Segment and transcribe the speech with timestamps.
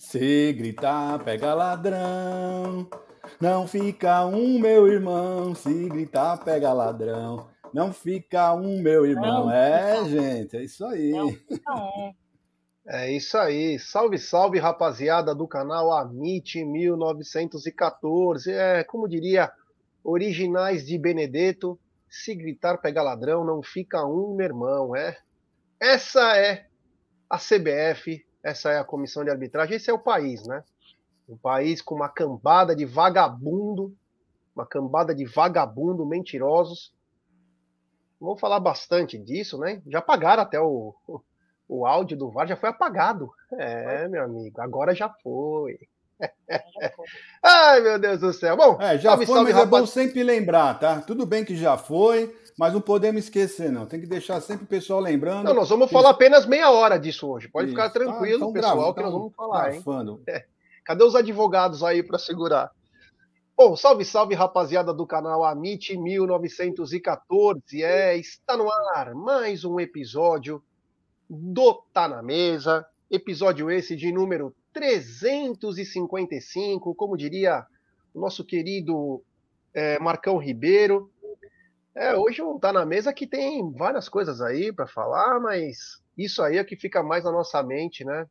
[0.00, 2.88] Se gritar, pega ladrão.
[3.38, 5.54] Não fica um, meu irmão.
[5.54, 7.46] Se gritar, pega ladrão.
[7.72, 9.44] Não fica um, meu irmão.
[9.44, 11.10] Não é, gente, é isso aí.
[11.10, 12.14] Não.
[12.88, 13.78] É isso aí.
[13.78, 18.50] Salve, salve, rapaziada do canal Amit 1914.
[18.50, 19.52] É, como diria,
[20.02, 21.78] originais de Benedetto.
[22.08, 24.96] Se gritar, pega ladrão, não fica um, meu irmão.
[24.96, 25.18] É.
[25.78, 26.64] Essa é
[27.28, 30.64] a CBF, essa é a comissão de arbitragem, esse é o país, né?
[31.28, 33.94] Um país com uma cambada de vagabundo,
[34.54, 36.92] uma cambada de vagabundo mentirosos.
[38.20, 39.80] Vamos falar bastante disso, né?
[39.86, 40.94] Já pagaram até o,
[41.68, 43.30] o áudio do VAR, já foi apagado.
[43.52, 45.78] É, meu amigo, agora já foi.
[47.42, 48.56] Ai, meu Deus do céu.
[48.56, 49.66] Bom, é, já salve, foi, salve, mas rapaz...
[49.66, 51.00] é bom sempre lembrar, tá?
[51.00, 53.86] Tudo bem que já foi, mas não podemos esquecer, não.
[53.86, 55.46] Tem que deixar sempre o pessoal lembrando.
[55.46, 55.94] Não, nós vamos que...
[55.94, 57.48] falar apenas meia hora disso hoje.
[57.48, 57.74] Pode Isso.
[57.74, 59.82] ficar ah, tranquilo, ah, pessoal, gravando, que nós vamos falar, hein?
[60.26, 60.44] É.
[60.84, 62.70] Cadê os advogados aí para segurar?
[63.56, 67.82] Bom, salve, salve, rapaziada do canal Amit 1914.
[67.82, 70.62] É, está no ar mais um episódio
[71.30, 72.84] do Tá na Mesa.
[73.10, 77.64] Episódio esse de número 355, como diria
[78.12, 79.22] o nosso querido
[79.72, 81.10] é, Marcão Ribeiro.
[81.94, 86.42] É, hoje não tá na mesa que tem várias coisas aí para falar, mas isso
[86.42, 88.26] aí é que fica mais na nossa mente, né?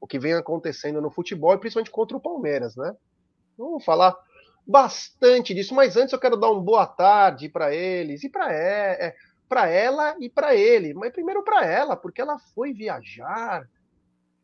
[0.00, 2.94] O que vem acontecendo no futebol, e principalmente contra o Palmeiras, né?
[3.56, 4.16] Vamos falar
[4.66, 9.08] bastante disso, mas antes eu quero dar uma boa tarde para eles e para é,
[9.08, 10.92] é, ela e para ele.
[10.92, 13.68] Mas primeiro para ela, porque ela foi viajar,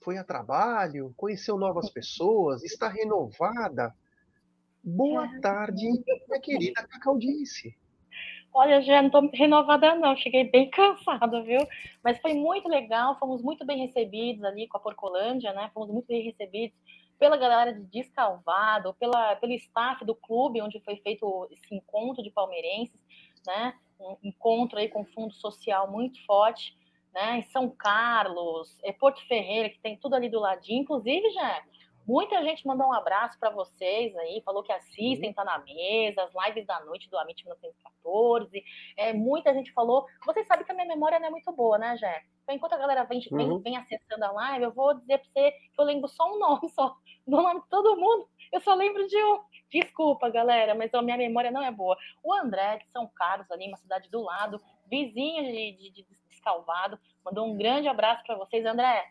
[0.00, 3.92] foi a trabalho, conheceu novas pessoas, está renovada.
[4.84, 5.88] Boa tarde,
[6.28, 7.76] minha querida Cacaudice.
[8.54, 11.60] Olha, já não estou renovada não, cheguei bem cansada, viu?
[12.04, 15.70] Mas foi muito legal, fomos muito bem recebidos ali com a Porcolândia, né?
[15.72, 16.76] Fomos muito bem recebidos
[17.18, 22.30] pela galera de Descalvado, pela, pelo staff do clube onde foi feito esse encontro de
[22.30, 23.00] palmeirenses,
[23.46, 23.74] né?
[23.98, 26.76] Um encontro aí com fundo social muito forte
[27.12, 27.38] né?
[27.38, 30.82] Em São Carlos, é Porto Ferreira, que tem tudo ali do ladinho.
[30.82, 31.62] Inclusive, já
[32.06, 36.46] muita gente mandou um abraço para vocês aí, falou que assistem, tá na mesa, as
[36.46, 38.64] lives da noite do Amit 1914.
[38.96, 40.06] É, muita gente falou.
[40.24, 42.22] Vocês sabem que a minha memória não é muito boa, né, Jé?
[42.42, 43.60] Então, enquanto a galera vem, vem, uhum.
[43.60, 46.68] vem acessando a live, eu vou dizer para você que eu lembro só um nome
[46.70, 46.96] só.
[47.26, 49.40] Do nome de todo mundo, eu só lembro de um.
[49.70, 51.96] Desculpa, galera, mas a minha memória não é boa.
[52.22, 56.06] O André, de São Carlos, ali, uma cidade do lado, vizinho de, de, de
[56.42, 56.98] Calvado.
[57.24, 58.66] Mandou um grande abraço para vocês.
[58.66, 59.06] André,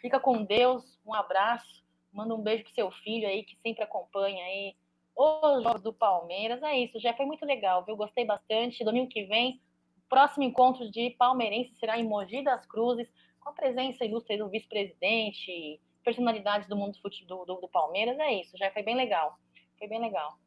[0.00, 0.98] fica com Deus.
[1.04, 1.79] Um abraço.
[2.12, 4.74] Manda um beijo pro seu filho aí, que sempre acompanha aí
[5.16, 6.62] os jogos do Palmeiras.
[6.62, 7.96] É isso, já foi muito legal, viu?
[7.96, 8.84] Gostei bastante.
[8.84, 9.60] Domingo que vem,
[10.08, 15.80] próximo encontro de palmeirense será em Mogi das Cruzes, com a presença ilustre do vice-presidente,
[16.04, 18.18] personalidades do mundo do, do, do Palmeiras.
[18.18, 19.38] É isso, já foi bem legal.
[19.78, 20.38] Foi bem legal.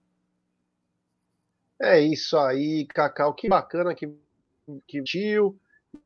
[1.82, 3.34] É isso aí, Cacau.
[3.34, 4.08] Que bacana que,
[4.88, 5.60] que tio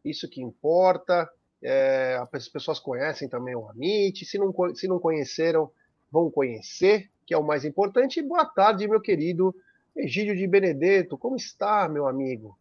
[0.04, 1.30] isso que importa.
[1.70, 5.70] É, as pessoas conhecem também o Amit, se não, se não conheceram,
[6.10, 8.22] vão conhecer, que é o mais importante.
[8.22, 9.54] E boa tarde, meu querido
[9.94, 12.58] Egídio de Benedetto, como está, meu amigo?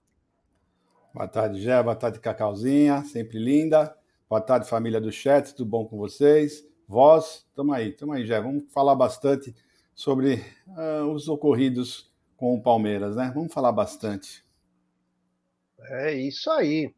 [1.14, 3.96] Boa tarde, Gé, boa tarde, Cacauzinha, sempre linda.
[4.28, 6.66] Boa tarde, família do chat, tudo bom com vocês?
[6.88, 8.40] Vós, tamo aí, tamo aí, Gé.
[8.40, 9.54] Vamos falar bastante
[9.94, 13.30] sobre uh, os ocorridos com o Palmeiras, né?
[13.32, 14.44] Vamos falar bastante.
[15.78, 16.92] É isso aí.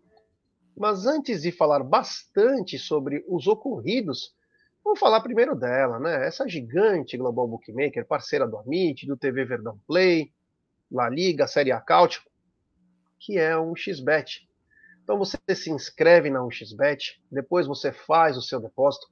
[0.79, 4.33] Mas antes de falar bastante sobre os ocorridos,
[4.85, 6.25] vamos falar primeiro dela, né?
[6.25, 10.33] Essa gigante Global Bookmaker, parceira do Amit, do TV Verdão Play,
[10.91, 11.85] La Liga, Série A
[13.19, 14.49] que é um XBet.
[15.03, 19.09] Então você se inscreve na 1xBet, depois você faz o seu depósito.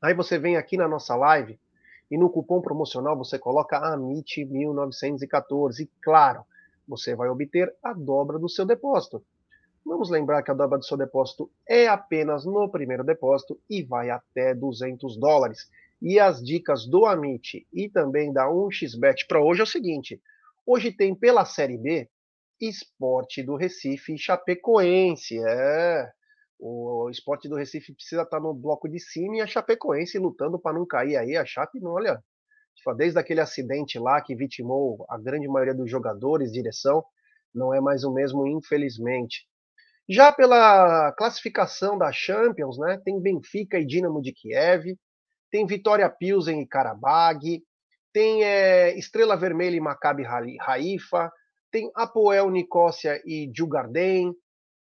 [0.00, 1.58] Aí você vem aqui na nossa live
[2.08, 6.46] e no cupom promocional você coloca AMIT1914 e claro,
[6.86, 9.24] você vai obter a dobra do seu depósito.
[9.84, 14.10] Vamos lembrar que a dobra do seu depósito é apenas no primeiro depósito e vai
[14.10, 15.68] até 200 dólares.
[16.00, 20.20] E as dicas do Amit e também da 1xBet para hoje é o seguinte:
[20.66, 22.08] hoje tem pela Série B
[22.60, 25.38] Esporte do Recife e Chapecoense.
[25.44, 26.10] É.
[26.60, 30.60] O esporte do Recife precisa estar tá no bloco de cima e a Chapecoense lutando
[30.60, 31.36] para não cair aí.
[31.36, 32.22] A Chape, olha,
[32.96, 37.04] desde aquele acidente lá que vitimou a grande maioria dos jogadores, direção,
[37.52, 39.44] não é mais o mesmo, infelizmente.
[40.08, 44.96] Já pela classificação da Champions, né, tem Benfica e Dinamo de Kiev,
[45.50, 47.62] tem Vitória Pilsen e Karabag,
[48.12, 50.24] tem é, Estrela Vermelha e Maccabi
[50.60, 51.30] Haifa,
[51.70, 54.34] tem Apoel Nicosia e Djurgården,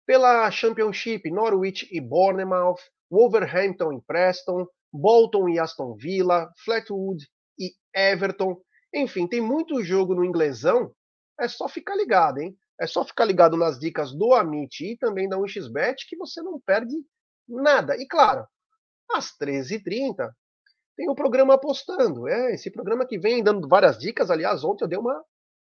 [0.06, 2.80] pela Championship, Norwich e Bournemouth,
[3.10, 7.26] Wolverhampton e Preston, Bolton e Aston Villa, Flatwood
[7.58, 8.58] e Everton.
[8.94, 10.90] Enfim, tem muito jogo no inglesão.
[11.38, 12.56] É só ficar ligado, hein?
[12.80, 16.60] É só ficar ligado nas dicas do Amit e também da 1xBet que você não
[16.60, 16.94] perde
[17.48, 17.96] nada.
[17.96, 18.46] E claro,
[19.10, 20.30] às 13h30
[20.96, 22.28] tem o programa Apostando.
[22.28, 24.30] É, esse programa que vem dando várias dicas.
[24.30, 25.24] Aliás, ontem eu dei uma.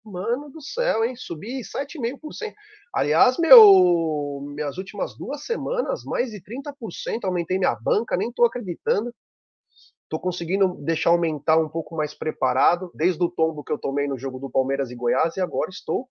[0.08, 1.16] Mano do céu, hein?
[1.16, 2.54] Subi 7,5%.
[2.94, 9.12] Aliás, meu, minhas últimas duas semanas, mais de 30% aumentei minha banca, nem estou acreditando.
[10.04, 14.16] Estou conseguindo deixar aumentar um pouco mais preparado, desde o tombo que eu tomei no
[14.16, 16.08] jogo do Palmeiras e Goiás, e agora estou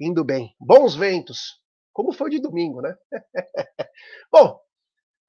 [0.00, 0.54] indo bem.
[0.60, 1.60] Bons ventos,
[1.92, 2.94] como foi de domingo, né?
[4.30, 4.60] Bom,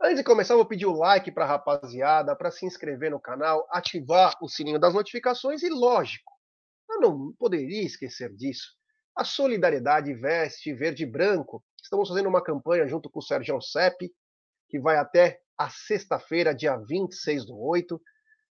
[0.02, 3.68] antes de começar, vou pedir o like para a rapaziada, para se inscrever no canal,
[3.72, 6.32] ativar o sininho das notificações e, lógico,
[6.90, 8.74] eu não poderia esquecer disso.
[9.16, 11.64] A Solidariedade Veste Verde e Branco.
[11.82, 14.12] Estamos fazendo uma campanha junto com o Sérgio Sepp,
[14.70, 18.02] que vai até a sexta-feira, dia 26 do 8.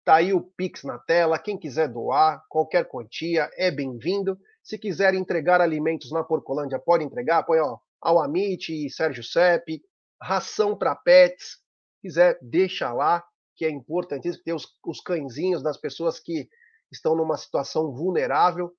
[0.03, 1.37] Tá aí o Pix na tela.
[1.37, 4.39] Quem quiser doar, qualquer quantia, é bem-vindo.
[4.67, 7.41] Se quiser entregar alimentos na Porcolândia, pode entregar.
[7.43, 9.81] Põe ó, ao Amit e Sérgio Sepp.
[10.21, 11.59] Ração para pets.
[12.01, 13.23] Quiser, deixa lá,
[13.55, 16.49] que é importantíssimo ter os, os cãezinhos das pessoas que
[16.91, 18.73] estão numa situação vulnerável.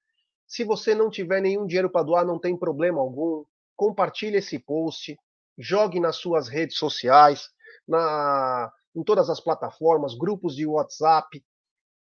[0.46, 3.46] Se você não tiver nenhum dinheiro para doar, não tem problema algum.
[3.75, 5.19] Compartilhe esse post,
[5.58, 7.49] jogue nas suas redes sociais
[7.88, 11.43] na, em todas as plataformas, grupos de WhatsApp.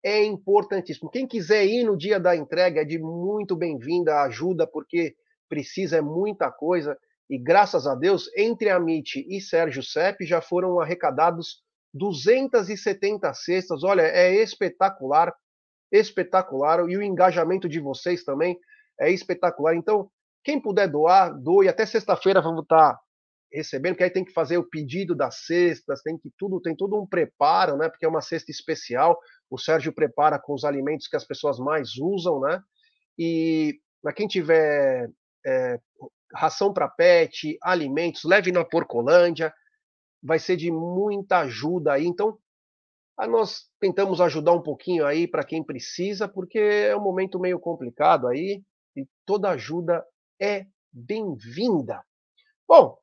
[0.04, 1.10] É importantíssimo.
[1.10, 5.14] Quem quiser ir no dia da entrega é de muito bem-vinda ajuda, porque
[5.48, 6.98] precisa é muita coisa.
[7.30, 11.62] E graças a Deus, entre a MIT e Sérgio Sepp já foram arrecadados
[11.94, 13.84] 270 cestas.
[13.84, 15.32] Olha, é espetacular,
[15.90, 16.80] espetacular.
[16.88, 18.58] E o engajamento de vocês também
[18.98, 19.76] é espetacular.
[19.76, 20.10] Então,
[20.42, 21.68] quem puder doar, doe.
[21.68, 22.98] Até sexta-feira vamos estar
[23.52, 27.00] recebendo, que aí tem que fazer o pedido das cestas, tem que tudo, tem todo
[27.00, 27.88] um preparo, né?
[27.88, 29.18] Porque é uma cesta especial.
[29.50, 32.60] O Sérgio prepara com os alimentos que as pessoas mais usam, né?
[33.18, 35.10] E para quem tiver
[35.46, 35.78] é,
[36.34, 39.52] ração para pet, alimentos, leve na Porcolândia,
[40.22, 42.06] vai ser de muita ajuda aí.
[42.06, 42.38] Então,
[43.28, 48.26] nós tentamos ajudar um pouquinho aí para quem precisa, porque é um momento meio complicado
[48.26, 48.62] aí
[48.96, 50.04] e toda ajuda
[50.40, 52.02] é bem-vinda.
[52.66, 52.96] Bom,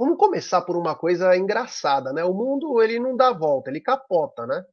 [0.00, 2.24] Vamos começar por uma coisa engraçada, né?
[2.24, 4.64] O mundo ele não dá volta, ele capota, né?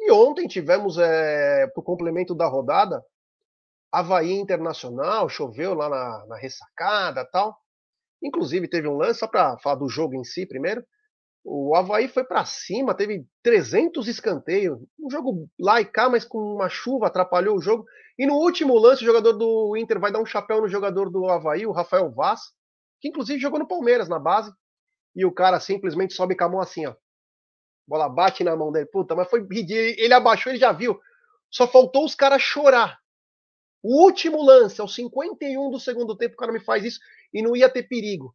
[0.00, 3.04] E ontem tivemos, é, para o complemento da rodada,
[3.92, 7.58] Havaí Internacional, choveu lá na, na ressacada tal.
[8.22, 10.82] Inclusive teve um lance, só para falar do jogo em si primeiro.
[11.44, 14.78] O Havaí foi para cima, teve 300 escanteios.
[14.98, 17.84] Um jogo lá e cá, mas com uma chuva atrapalhou o jogo.
[18.18, 21.28] E no último lance, o jogador do Inter vai dar um chapéu no jogador do
[21.28, 22.56] Havaí, o Rafael Vaz
[23.00, 24.52] que inclusive jogou no Palmeiras na base,
[25.14, 26.94] e o cara simplesmente sobe com a mão assim, ó.
[27.86, 28.86] Bola bate na mão dele.
[28.86, 31.00] Puta, mas foi Ele abaixou, ele já viu.
[31.50, 32.98] Só faltou os caras chorar.
[33.82, 37.00] O último lance, aos 51 do segundo tempo, o cara me faz isso
[37.32, 38.34] e não ia ter perigo.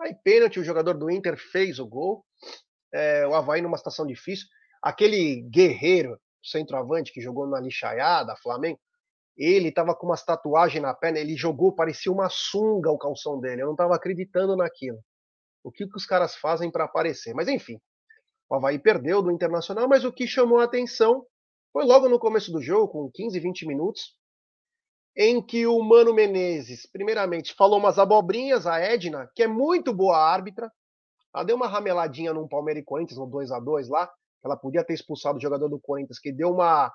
[0.00, 2.24] Aí, pênalti, o jogador do Inter fez o gol.
[2.92, 4.46] É, o Havaí numa situação difícil.
[4.82, 8.78] Aquele guerreiro, centroavante que jogou na lixaiada, Flamengo,
[9.36, 13.62] ele estava com umas tatuagens na perna, ele jogou, parecia uma sunga o calção dele.
[13.62, 14.98] Eu não estava acreditando naquilo.
[15.62, 17.34] O que, que os caras fazem para aparecer?
[17.34, 17.80] Mas enfim,
[18.48, 21.26] o Havaí perdeu do Internacional, mas o que chamou a atenção
[21.72, 24.14] foi logo no começo do jogo, com 15, 20 minutos,
[25.16, 30.18] em que o Mano Menezes, primeiramente, falou umas abobrinhas, a Edna, que é muito boa
[30.18, 30.70] árbitra,
[31.34, 34.08] ela deu uma rameladinha num Palmeiras e Corinthians, no 2 a 2 lá,
[34.44, 36.92] ela podia ter expulsado o jogador do Corinthians, que deu uma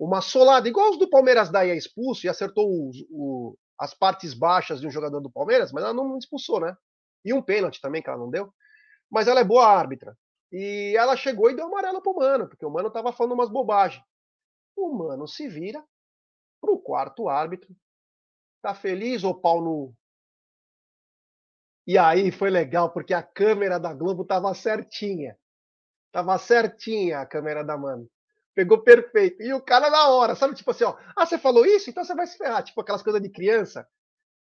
[0.00, 4.32] uma solada, igual os do Palmeiras daí é expulso e acertou os, o, as partes
[4.32, 6.74] baixas de um jogador do Palmeiras, mas ela não expulsou, né?
[7.22, 8.50] E um pênalti também que ela não deu.
[9.10, 10.16] Mas ela é boa árbitra.
[10.50, 14.02] E ela chegou e deu amarelo pro Mano, porque o Mano tava falando umas bobagens.
[14.74, 15.84] O Mano se vira
[16.62, 17.76] pro quarto árbitro.
[18.62, 19.94] Tá feliz, ô pau no.
[21.86, 25.36] E aí foi legal, porque a câmera da Globo tava certinha.
[26.10, 28.08] Tava certinha a câmera da Mano.
[28.60, 29.42] Pegou perfeito.
[29.42, 30.54] E o cara na hora, sabe?
[30.54, 30.94] Tipo assim, ó.
[31.16, 31.88] Ah, você falou isso?
[31.88, 32.62] Então você vai se ferrar.
[32.62, 33.88] Tipo aquelas coisas de criança.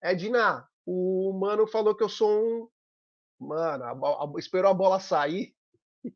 [0.02, 2.68] Edna, o mano falou que eu sou um.
[3.40, 5.56] Mano, a, a, esperou a bola sair.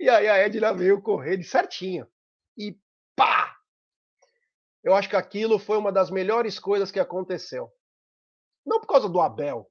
[0.00, 2.08] E aí a Edna veio correr de certinho.
[2.58, 2.76] E
[3.14, 3.56] pá!
[4.82, 7.72] Eu acho que aquilo foi uma das melhores coisas que aconteceu.
[8.66, 9.70] Não por causa do Abel,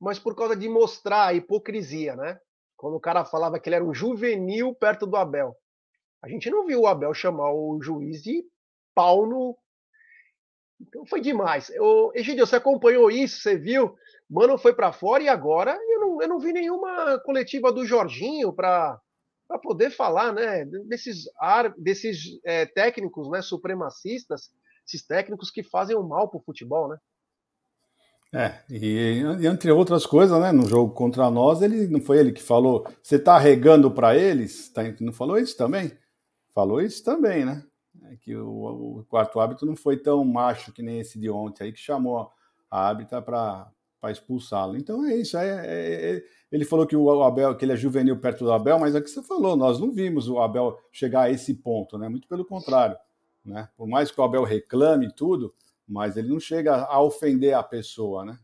[0.00, 2.40] mas por causa de mostrar a hipocrisia, né?
[2.78, 5.54] Quando o cara falava que ele era um juvenil perto do Abel.
[6.22, 8.44] A gente não viu o Abel chamar o juiz de
[8.94, 9.56] pau no.
[10.80, 11.70] Então foi demais.
[11.78, 13.96] O Egidio, você acompanhou isso, você viu?
[14.28, 18.52] Mano foi para fora e agora eu não, eu não vi nenhuma coletiva do Jorginho
[18.52, 19.00] para
[19.62, 24.50] poder falar, né, desses, ar, desses é, técnicos, né, supremacistas,
[24.86, 26.98] esses técnicos que fazem o mal para o futebol, né?
[28.30, 32.32] É, e, e, entre outras coisas, né, no jogo contra nós, ele não foi ele
[32.32, 34.68] que falou, você está regando para eles?
[34.68, 35.96] Tá, não falou isso também?
[36.58, 37.64] Falou isso também, né?
[38.10, 41.62] É que o, o, quarto árbitro não foi tão macho que nem esse de ontem
[41.62, 42.32] aí que chamou
[42.68, 43.70] a árbitra para
[44.10, 44.76] expulsá-lo.
[44.76, 45.36] Então é isso.
[45.36, 48.76] É, é, é, ele falou que o Abel, que ele é juvenil perto do Abel,
[48.76, 52.08] mas é que você falou, nós não vimos o Abel chegar a esse ponto, né?
[52.08, 52.96] Muito pelo contrário.
[53.44, 53.68] Né?
[53.76, 55.54] Por mais que o Abel reclame tudo,
[55.86, 58.36] mas ele não chega a ofender a pessoa, né?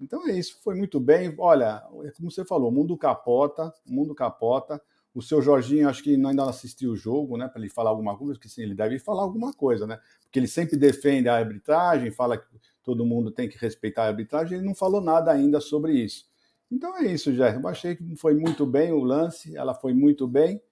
[0.00, 1.32] Então é isso, foi muito bem.
[1.38, 1.84] Olha,
[2.16, 4.82] como você falou, o mundo capota, o mundo capota.
[5.12, 7.48] O seu Jorginho, acho que ainda não assistiu o jogo, né?
[7.48, 9.98] Para ele falar alguma coisa, porque sim, ele deve falar alguma coisa, né?
[10.22, 12.46] Porque ele sempre defende a arbitragem, fala que
[12.82, 16.28] todo mundo tem que respeitar a arbitragem, ele não falou nada ainda sobre isso.
[16.70, 17.56] Então é isso, Jé.
[17.56, 20.62] Eu achei que foi muito bem o lance, ela foi muito bem.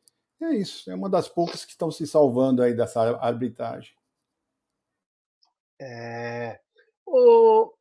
[0.40, 3.92] É isso, é uma das poucas que estão se salvando aí dessa arbitragem.
[5.80, 6.60] É...
[7.04, 7.72] O,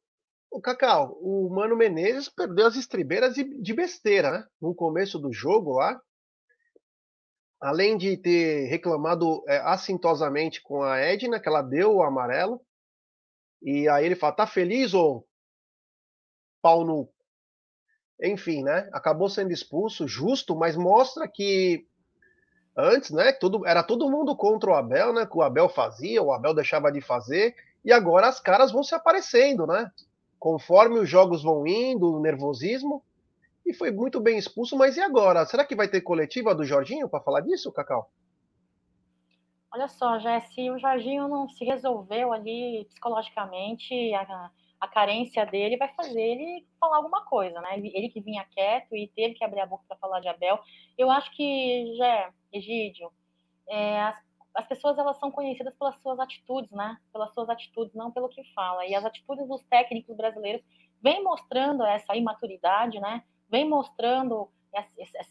[0.49, 4.47] o Cacau, o Mano Menezes perdeu as estribeiras de besteira, né?
[4.59, 6.01] No começo do jogo lá.
[7.59, 12.61] Além de ter reclamado é, assintosamente com a Edna, que ela deu o amarelo.
[13.61, 15.27] E aí ele fala: tá feliz ou
[16.61, 17.09] pau no.
[18.21, 18.89] Enfim, né?
[18.93, 21.87] Acabou sendo expulso, justo, mas mostra que
[22.75, 23.31] antes, né?
[23.31, 25.25] Tudo, era todo mundo contra o Abel, né?
[25.25, 27.55] Que o Abel fazia, o Abel deixava de fazer.
[27.83, 29.91] E agora as caras vão se aparecendo, né?
[30.37, 33.03] Conforme os jogos vão indo, o nervosismo.
[33.67, 35.45] E foi muito bem expulso, mas e agora?
[35.45, 38.09] Será que vai ter coletiva do Jorginho para falar disso, Cacau?
[39.73, 45.93] Olha só, Jesse, o Jorginho não se resolveu ali psicologicamente, a, a carência dele vai
[45.93, 47.77] fazer ele falar alguma coisa, né?
[47.77, 50.57] Ele, ele que vinha quieto e teve que abrir a boca para falar de Abel.
[50.97, 53.11] Eu acho que, já, Egídio,
[53.67, 56.97] é, as as pessoas elas são conhecidas pelas suas atitudes, né?
[57.13, 58.87] Pelas suas atitudes, não pelo que fala.
[58.87, 60.65] E as atitudes dos técnicos brasileiros
[60.99, 63.23] vêm mostrando essa imaturidade, né?
[63.49, 64.49] Vem mostrando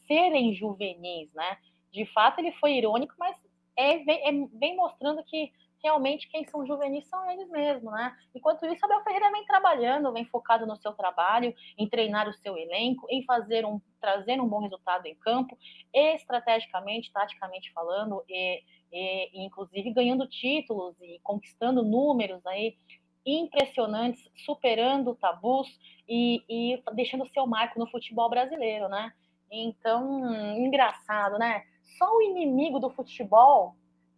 [0.06, 1.58] serem juvenis, né?
[1.92, 3.36] De fato, ele foi irônico, mas
[3.76, 8.16] é, vem, é, vem mostrando que realmente quem são juvenis são eles mesmos, né?
[8.34, 12.56] Enquanto isso, Abel Ferreira vem trabalhando, vem focado no seu trabalho, em treinar o seu
[12.56, 15.58] elenco, em fazer um trazer um bom resultado em campo,
[15.92, 22.76] estrategicamente, taticamente falando, e, e, inclusive ganhando títulos e conquistando números aí
[23.26, 25.68] impressionantes, superando tabus
[26.08, 29.12] e, e deixando seu marco no futebol brasileiro, né?
[29.50, 31.64] Então, engraçado, né?
[31.98, 33.74] Só o inimigo do futebol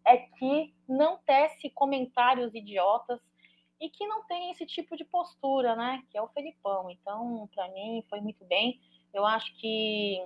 [0.06, 3.20] é que não tece comentários idiotas
[3.80, 6.02] e que não tem esse tipo de postura, né?
[6.10, 6.90] Que é o Felipão.
[6.90, 8.80] Então, para mim, foi muito bem.
[9.12, 10.22] Eu acho que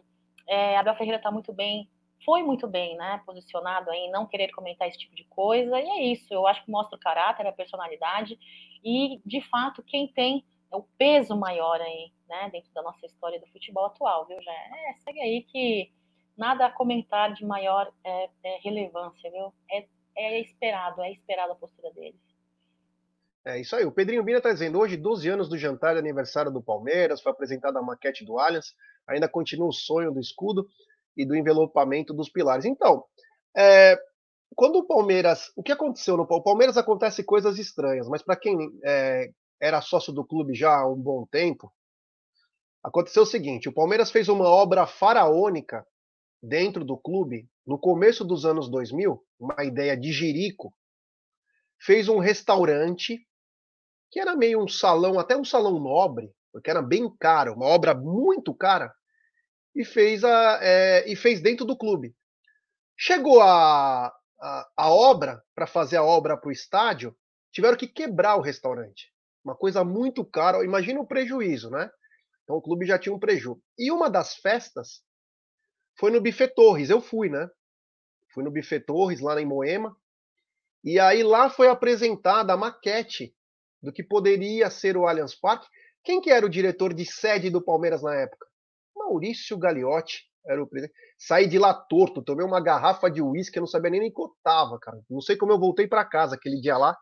[0.47, 1.89] é, Abel Ferreira está muito bem,
[2.25, 3.21] foi muito bem, né?
[3.25, 5.81] Posicionado em não querer comentar esse tipo de coisa.
[5.81, 6.33] E é isso.
[6.33, 8.39] Eu acho que mostra o caráter, a personalidade
[8.85, 12.49] e, de fato, quem tem o peso maior aí, né?
[12.51, 14.41] Dentro da nossa história do futebol atual, viu?
[14.43, 15.91] Já é, segue aí que
[16.37, 19.53] nada a comentar de maior é, é relevância, viu?
[19.71, 19.87] É,
[20.17, 22.21] é esperado, é esperado a postura deles.
[23.45, 23.85] É isso aí.
[23.85, 27.33] O Pedrinho Bina está dizendo: hoje, 12 anos do jantar de aniversário do Palmeiras, foi
[27.33, 28.75] apresentada a maquete do Allianz,
[29.07, 30.67] ainda continua o sonho do escudo
[31.17, 32.65] e do envelopamento dos pilares.
[32.65, 33.05] Então,
[33.57, 33.99] é,
[34.55, 35.51] quando o Palmeiras.
[35.57, 36.77] O que aconteceu no Palmeiras?
[36.77, 41.27] Acontece coisas estranhas, mas para quem é, era sócio do clube já há um bom
[41.31, 41.73] tempo,
[42.83, 45.87] aconteceu o seguinte: o Palmeiras fez uma obra faraônica
[46.43, 50.75] dentro do clube, no começo dos anos 2000, uma ideia de Jerico,
[51.81, 53.25] fez um restaurante
[54.11, 57.95] que era meio um salão, até um salão nobre, porque era bem caro, uma obra
[57.95, 58.93] muito cara,
[59.75, 62.15] e fez, a, é, e fez dentro do clube.
[62.97, 64.07] Chegou a,
[64.41, 67.17] a, a obra, para fazer a obra para o estádio,
[67.51, 69.13] tiveram que quebrar o restaurante.
[69.45, 71.91] Uma coisa muito cara, imagina o prejuízo, né?
[72.45, 73.63] Então o clube já tinha um prejuízo.
[73.79, 75.03] E uma das festas
[75.99, 76.91] foi no Buffet Torres.
[76.91, 77.49] Eu fui, né?
[78.33, 79.97] Fui no Buffet Torres, lá em Moema.
[80.85, 83.35] E aí lá foi apresentada a maquete
[83.83, 85.67] do que poderia ser o Allianz Parque.
[86.05, 88.47] Quem que era o diretor de sede do Palmeiras na época?
[89.05, 90.97] Maurício Gagliotti era o presidente.
[91.19, 94.79] Saí de lá torto, tomei uma garrafa de uísque, eu não sabia nem nem cotava,
[94.81, 94.99] cara.
[95.09, 96.97] Não sei como eu voltei para casa aquele dia lá.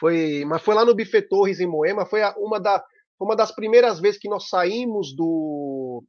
[0.00, 2.84] Foi, mas foi lá no Buffet Torres em Moema, foi uma, da,
[3.20, 6.04] uma das primeiras vezes que nós saímos do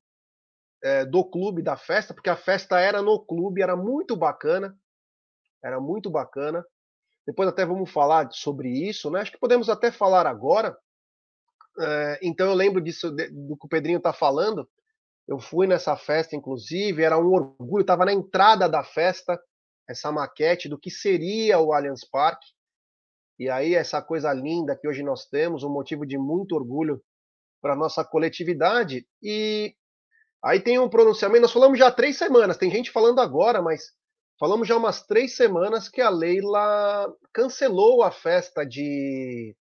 [0.83, 4.75] é, do clube, da festa, porque a festa era no clube, era muito bacana,
[5.63, 6.65] era muito bacana.
[7.25, 9.21] Depois até vamos falar sobre isso, né?
[9.21, 10.77] Acho que podemos até falar agora.
[11.79, 14.69] É, então eu lembro disso do que o Pedrinho está falando.
[15.27, 17.81] Eu fui nessa festa, inclusive, era um orgulho.
[17.81, 19.39] Estava na entrada da festa
[19.87, 22.47] essa maquete do que seria o Allianz Parque.
[23.39, 27.01] E aí essa coisa linda que hoje nós temos, um motivo de muito orgulho
[27.61, 29.07] para nossa coletividade.
[29.21, 29.73] E
[30.43, 31.41] aí tem um pronunciamento.
[31.41, 32.57] Nós falamos já há três semanas.
[32.57, 33.93] Tem gente falando agora, mas
[34.39, 39.55] Falamos já umas três semanas que a Leila cancelou a festa de,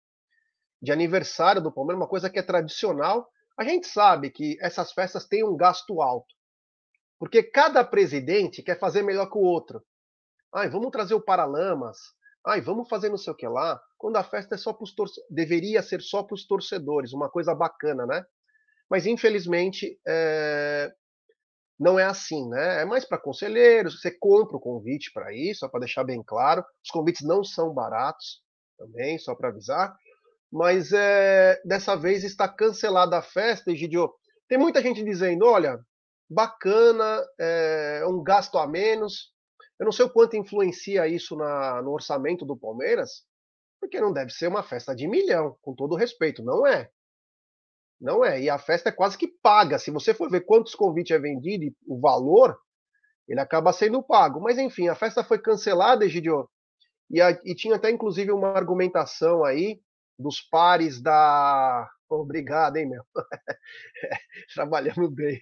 [0.81, 3.29] de aniversário do Palmeiras, uma coisa que é tradicional.
[3.59, 6.33] A gente sabe que essas festas têm um gasto alto,
[7.19, 9.83] porque cada presidente quer fazer melhor que o outro.
[10.55, 11.97] Ai, vamos trazer o Paralamas.
[12.47, 13.77] Ai, vamos fazer não sei o que lá.
[13.97, 17.29] Quando a festa é só para os torcedores, deveria ser só para os torcedores, uma
[17.29, 18.23] coisa bacana, né?
[18.89, 20.93] Mas infelizmente é
[21.79, 22.81] não é assim, né?
[22.81, 26.63] É mais para conselheiros, você compra o convite para isso, só para deixar bem claro.
[26.83, 28.41] Os convites não são baratos
[28.77, 29.95] também, só para avisar.
[30.51, 34.11] Mas é, dessa vez está cancelada a festa, Egidio.
[34.47, 35.79] Tem muita gente dizendo, olha,
[36.29, 39.31] bacana, é um gasto a menos.
[39.79, 43.23] Eu não sei o quanto influencia isso na, no orçamento do Palmeiras,
[43.79, 46.89] porque não deve ser uma festa de milhão, com todo respeito, não é.
[48.01, 48.41] Não é.
[48.41, 49.77] E a festa é quase que paga.
[49.77, 52.57] Se você for ver quantos convites é vendido e o valor,
[53.27, 54.41] ele acaba sendo pago.
[54.41, 56.49] Mas enfim, a festa foi cancelada, Egidio.
[57.09, 59.79] E, a, e tinha até inclusive uma argumentação aí
[60.19, 61.89] dos pares da.
[62.09, 63.03] Obrigado, hein, meu?
[64.53, 65.41] Trabalhamos bem.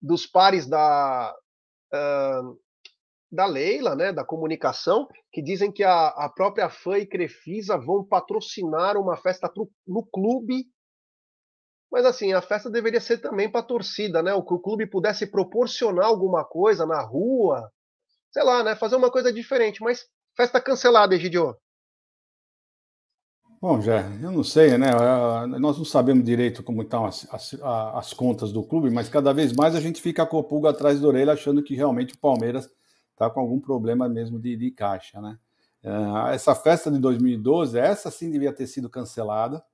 [0.00, 1.34] Dos pares da.
[1.92, 2.58] Uh,
[3.30, 8.04] da Leila, né, da comunicação, que dizem que a, a própria FAM e Crefisa vão
[8.04, 10.64] patrocinar uma festa pro, no clube
[11.90, 14.34] mas assim, a festa deveria ser também para a torcida, né?
[14.34, 17.70] O que o clube pudesse proporcionar alguma coisa na rua,
[18.30, 18.76] sei lá, né?
[18.76, 19.82] Fazer uma coisa diferente.
[19.82, 21.56] Mas festa cancelada, Egidio.
[23.60, 24.90] Bom, Jé, eu não sei, né?
[25.58, 29.52] Nós não sabemos direito como estão as, as, as, contas do clube, mas cada vez
[29.52, 32.70] mais a gente fica com o pulga atrás da orelha achando que realmente o Palmeiras
[33.12, 35.38] está com algum problema mesmo de, de caixa, né?
[35.82, 39.64] Eh, essa festa de 2012, essa sim devia ter sido cancelada,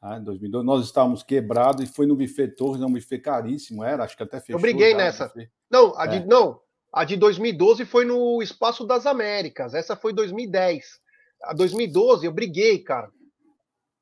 [0.00, 4.04] ah, em 2002, nós estávamos quebrados e foi no buffet Torres, um buffet caríssimo, era,
[4.04, 4.56] acho que até fechou.
[4.56, 5.32] Eu briguei nessa.
[5.70, 6.24] Não, a de, é.
[6.24, 6.60] não,
[6.92, 11.00] a de 2012 foi no Espaço das Américas, essa foi 2010.
[11.42, 13.10] A 2012 eu briguei, cara,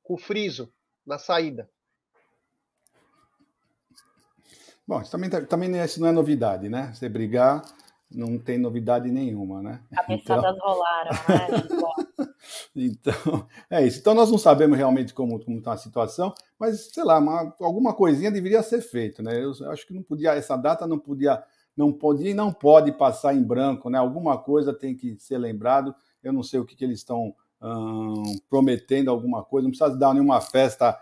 [0.07, 0.73] com o Friso
[1.05, 1.69] na saída.
[4.87, 6.93] Bom, isso também, também isso não é novidade, né?
[6.95, 7.63] Você brigar
[8.09, 9.81] não tem novidade nenhuma, né?
[9.93, 10.69] Cabeçadas então...
[10.69, 12.29] rolaram, né?
[12.77, 13.99] então, é isso.
[13.99, 18.31] Então, nós não sabemos realmente como está a situação, mas, sei lá, uma, alguma coisinha
[18.31, 19.43] deveria ser feita, né?
[19.43, 21.43] Eu acho que não podia, essa data não podia,
[21.77, 23.99] não podia e não pode passar em branco, né?
[23.99, 25.93] Alguma coisa tem que ser lembrado.
[26.23, 27.35] Eu não sei o que, que eles estão
[28.49, 30.99] prometendo, alguma coisa, não precisa dar nenhuma festa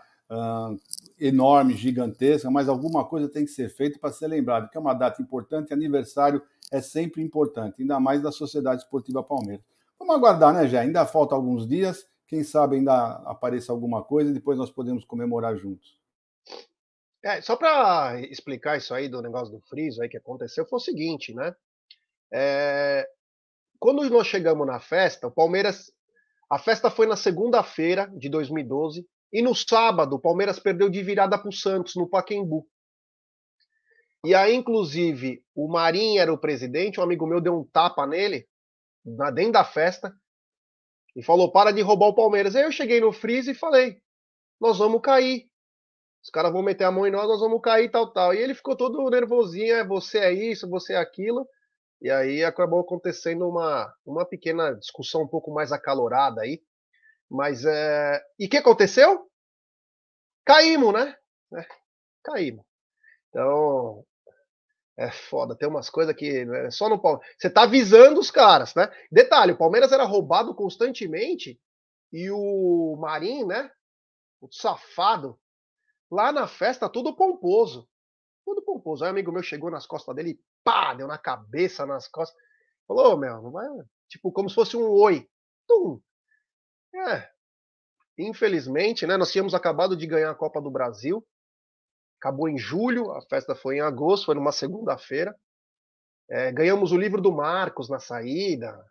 [1.19, 4.93] enorme, gigantesca, mas alguma coisa tem que ser feita para ser lembrado, que é uma
[4.93, 6.41] data importante, aniversário
[6.71, 9.63] é sempre importante, ainda mais da Sociedade Esportiva Palmeiras.
[9.99, 10.81] Vamos aguardar, né, já?
[10.81, 15.55] Ainda falta alguns dias, quem sabe ainda apareça alguma coisa e depois nós podemos comemorar
[15.55, 15.97] juntos.
[17.23, 20.81] É, só para explicar isso aí do negócio do friso aí que aconteceu, foi o
[20.81, 21.55] seguinte, né?
[22.31, 23.07] É,
[23.79, 25.93] quando nós chegamos na festa, o Palmeiras.
[26.49, 31.37] A festa foi na segunda-feira de 2012, e no sábado, o Palmeiras perdeu de virada
[31.37, 32.67] para o Santos, no Paquembu.
[34.23, 38.47] E aí, inclusive, o Marinho era o presidente, um amigo meu deu um tapa nele,
[39.33, 40.15] dentro da festa,
[41.15, 42.55] e falou: para de roubar o Palmeiras.
[42.55, 44.01] Aí eu cheguei no Freeze e falei:
[44.59, 45.47] nós vamos cair.
[46.23, 48.33] Os caras vão meter a mão em nós, nós vamos cair, tal, tal.
[48.33, 51.47] E ele ficou todo nervosinho: é, você é isso, você é aquilo.
[52.01, 56.61] E aí acabou acontecendo uma, uma pequena discussão um pouco mais acalorada aí.
[57.29, 58.21] Mas é.
[58.39, 59.29] E o que aconteceu?
[60.45, 61.15] Caímos, né?
[61.53, 61.65] É,
[62.23, 62.65] caímos.
[63.29, 64.05] Então.
[64.97, 67.35] É foda, tem umas coisas que né, só no Palmeiras.
[67.37, 68.89] Você tá avisando os caras, né?
[69.11, 71.59] Detalhe: o Palmeiras era roubado constantemente
[72.13, 73.69] e o Marinho, né?
[74.39, 75.37] O safado,
[76.09, 77.87] lá na festa, tudo pomposo.
[78.45, 79.03] Tudo pomposo.
[79.03, 82.35] Aí um amigo meu chegou nas costas dele pá, deu na cabeça, nas costas.
[82.87, 83.39] Falou, meu.
[84.09, 85.29] Tipo, como se fosse um oi.
[85.67, 86.01] Tum.
[86.93, 87.29] É.
[88.17, 89.15] Infelizmente, né?
[89.15, 91.25] Nós tínhamos acabado de ganhar a Copa do Brasil.
[92.19, 95.35] Acabou em julho, a festa foi em agosto, foi numa segunda-feira.
[96.29, 98.83] É, ganhamos o livro do Marcos na saída.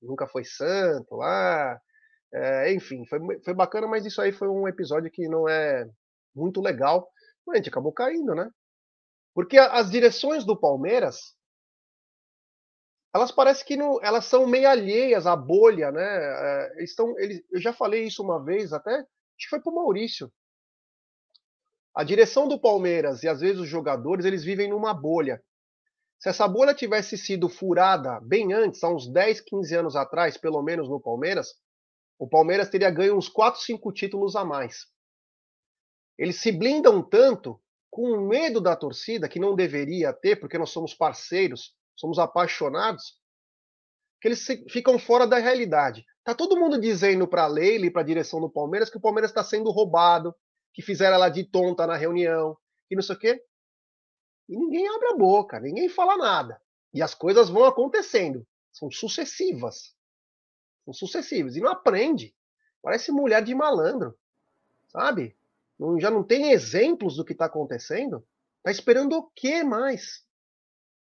[0.00, 1.78] Nunca foi santo lá.
[2.32, 5.86] É, enfim, foi, foi bacana, mas isso aí foi um episódio que não é
[6.34, 7.10] muito legal.
[7.46, 8.48] Mas a gente acabou caindo, né?
[9.38, 11.36] Porque as direções do Palmeiras
[13.14, 16.02] elas parecem que não, elas são meio alheias à bolha, né?
[16.02, 19.06] É, estão, eles, eu já falei isso uma vez, até acho
[19.38, 20.28] que foi para o Maurício.
[21.94, 25.40] A direção do Palmeiras e às vezes os jogadores eles vivem numa bolha.
[26.18, 30.60] Se essa bolha tivesse sido furada bem antes, há uns 10, 15 anos atrás, pelo
[30.64, 31.54] menos no Palmeiras,
[32.18, 34.88] o Palmeiras teria ganho uns 4, 5 títulos a mais.
[36.18, 40.94] Eles se blindam tanto com medo da torcida, que não deveria ter, porque nós somos
[40.94, 43.18] parceiros, somos apaixonados,
[44.20, 46.04] que eles ficam fora da realidade.
[46.24, 49.00] Tá todo mundo dizendo para a Leila e para a direção do Palmeiras que o
[49.00, 50.34] Palmeiras está sendo roubado,
[50.74, 52.56] que fizeram ela de tonta na reunião,
[52.88, 53.42] que não sei o quê.
[54.48, 56.60] E ninguém abre a boca, ninguém fala nada.
[56.92, 58.46] E as coisas vão acontecendo.
[58.72, 59.94] São sucessivas.
[60.84, 61.56] São sucessivas.
[61.56, 62.34] E não aprende.
[62.82, 64.18] Parece mulher de malandro.
[64.88, 65.37] Sabe?
[65.78, 68.24] Não, já não tem exemplos do que está acontecendo.
[68.58, 70.26] Está esperando o que mais?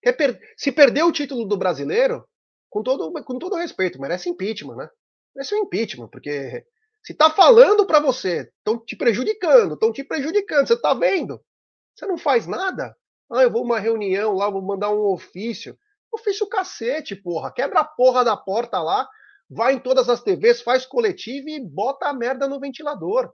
[0.02, 2.28] Per se perder o título do brasileiro,
[2.70, 4.90] com todo, com todo respeito, merece impeachment, né?
[5.36, 6.64] Merece um impeachment, porque
[7.04, 11.42] se está falando para você, estão te prejudicando, estão te prejudicando, você está vendo?
[11.96, 12.96] Você não faz nada?
[13.32, 15.78] Ah, eu vou uma reunião lá, vou mandar um ofício.
[16.12, 17.52] Ofício cacete, porra.
[17.52, 19.08] Quebra a porra da porta lá,
[19.50, 23.34] vai em todas as TVs, faz coletivo e bota a merda no ventilador.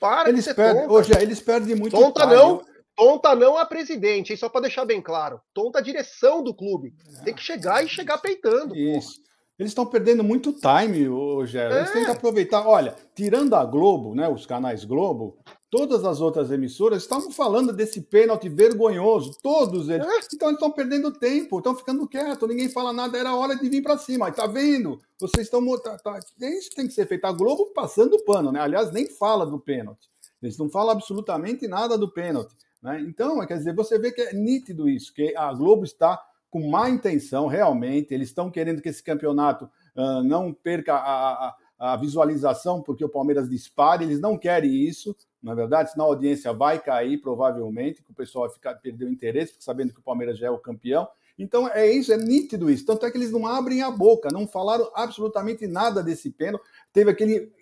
[0.00, 2.64] Para eles perdem, hoje eles perdem muito Tonta não,
[2.96, 4.36] tonta não a presidente, hein?
[4.36, 5.40] só para deixar bem claro.
[5.54, 6.92] Tonta a direção do clube.
[7.24, 8.76] Tem que chegar e chegar peitando.
[8.76, 9.14] Isso.
[9.14, 9.24] Porra.
[9.56, 11.76] Eles estão perdendo muito time, Rogério.
[11.76, 11.78] É.
[11.80, 12.66] Eles têm que aproveitar.
[12.66, 15.38] Olha, tirando a Globo, né, os canais Globo,
[15.74, 20.06] todas as outras emissoras estavam falando desse pênalti vergonhoso, todos eles.
[20.06, 20.18] É.
[20.32, 23.82] Então eles estão perdendo tempo, estão ficando quietos, ninguém fala nada, era hora de vir
[23.82, 24.30] para cima.
[24.30, 25.00] Tá vendo?
[25.18, 25.66] Vocês estão.
[25.80, 27.24] Tá, tá, isso tem que ser feito.
[27.24, 28.60] A Globo passando o pano, né?
[28.60, 30.08] Aliás, nem fala do pênalti.
[30.40, 32.54] Eles não falam absolutamente nada do pênalti.
[32.80, 33.00] Né?
[33.00, 36.88] Então, quer dizer, você vê que é nítido isso, que a Globo está com má
[36.88, 38.14] intenção, realmente.
[38.14, 39.64] Eles estão querendo que esse campeonato
[39.96, 44.04] uh, não perca a, a, a, visualização, porque o Palmeiras dispare.
[44.04, 48.14] Eles não querem isso, na é verdade, senão a audiência vai cair, provavelmente, que o
[48.14, 51.06] pessoal vai ficar, perder o interesse, sabendo que o Palmeiras já é o campeão.
[51.38, 52.86] Então é isso, é nítido isso.
[52.86, 56.64] Tanto é que eles não abrem a boca, não falaram absolutamente nada desse pênalti.
[56.94, 57.52] Teve aquele,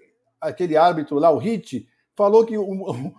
[0.41, 3.13] aquele árbitro lá, o Hit, falou que o,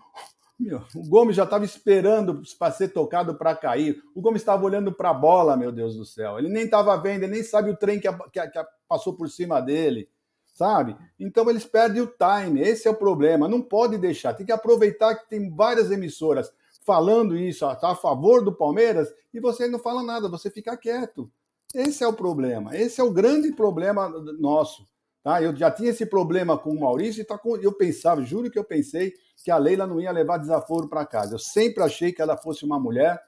[0.58, 4.02] meu, o Gomes já estava esperando para ser tocado para cair.
[4.15, 6.39] O Gomes estava olhando para a bola, meu Deus do céu.
[6.39, 8.65] Ele nem estava vendo, ele nem sabe o trem que, a, que, a, que a
[8.88, 10.08] passou por cima dele,
[10.53, 10.95] sabe?
[11.19, 12.61] Então eles perdem o time.
[12.61, 13.47] Esse é o problema.
[13.47, 14.33] Não pode deixar.
[14.33, 16.51] Tem que aproveitar que tem várias emissoras
[16.85, 21.31] falando isso, a favor do Palmeiras, e você não fala nada, você fica quieto.
[21.73, 22.75] Esse é o problema.
[22.75, 24.85] Esse é o grande problema nosso.
[25.23, 25.41] Tá?
[25.41, 27.55] Eu já tinha esse problema com o Maurício e tá com...
[27.55, 29.13] eu pensava, juro que eu pensei
[29.43, 31.35] que a Leila não ia levar desaforo para casa.
[31.35, 33.19] Eu sempre achei que ela fosse uma mulher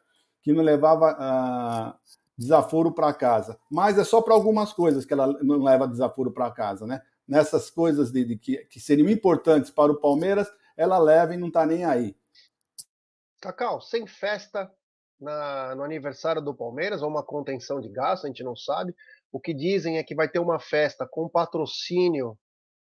[0.44, 3.58] que não levava uh, desaforo para casa.
[3.72, 7.02] Mas é só para algumas coisas que ela não leva desaforo para casa, né?
[7.28, 11.48] Nessas coisas de, de que, que, seriam importantes para o Palmeiras, ela leva e não
[11.48, 12.16] está nem aí.
[13.42, 14.72] Cacau, sem festa
[15.20, 18.96] na, no aniversário do Palmeiras, ou uma contenção de gasto, a gente não sabe.
[19.32, 22.38] O que dizem é que vai ter uma festa com patrocínio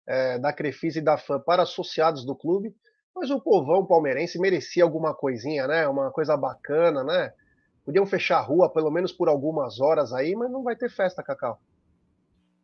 [0.08, 2.76] é, da Crefisa e da FAM para associados do clube,
[3.16, 5.88] mas o povão palmeirense merecia alguma coisinha, né?
[5.88, 7.34] Uma coisa bacana, né?
[7.86, 11.22] Podiam fechar a rua pelo menos por algumas horas aí, mas não vai ter festa,
[11.22, 11.60] Cacau.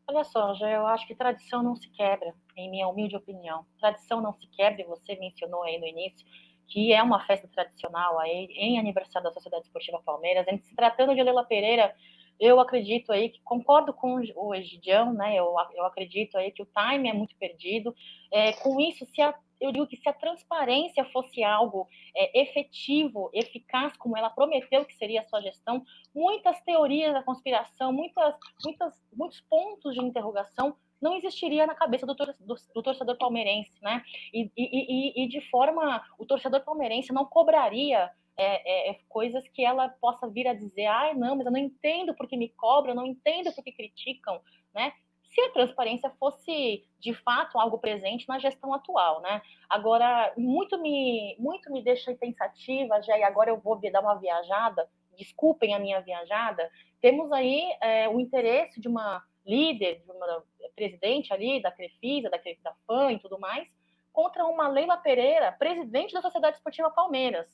[0.10, 3.64] Olha só, já eu acho que tradição não se quebra, em minha humilde opinião.
[3.80, 6.26] Tradição não se quebra, e você mencionou aí no início
[6.68, 10.48] que é uma festa tradicional aí em aniversário da Sociedade Esportiva Palmeiras.
[10.64, 11.96] Se tratando de Leila Pereira,
[12.40, 15.36] eu acredito aí que concordo com o Egidião, né?
[15.36, 17.94] Eu, eu acredito aí que o time é muito perdido.
[18.32, 23.30] É, com isso, se a, eu digo que se a transparência fosse algo é, efetivo,
[23.34, 25.84] eficaz, como ela prometeu que seria a sua gestão,
[26.16, 32.16] muitas teorias da conspiração, muitas, muitas, muitos pontos de interrogação não existiria na cabeça do,
[32.16, 34.04] tor do, do torcedor palmeirense, né?
[34.34, 39.46] E, e, e, e de forma o torcedor palmeirense não cobraria é, é, é, coisas
[39.50, 42.48] que ela possa vir a dizer, ai, ah, não, mas eu não entendo porque me
[42.48, 44.40] cobram, não entendo porque criticam,
[44.74, 44.94] né?
[45.26, 49.42] Se a transparência fosse de fato algo presente na gestão atual, né?
[49.70, 54.90] Agora, muito me, muito me deixa pensativa, já e agora eu vou dar uma viajada,
[55.18, 56.72] desculpem a minha viajada,
[57.02, 60.44] temos aí é, o interesse de uma líder, de uma
[60.78, 63.68] presidente ali da Crefisa, da, da FAM e tudo mais,
[64.14, 67.50] contra uma Leila Pereira, presidente da Sociedade Esportiva Palmeiras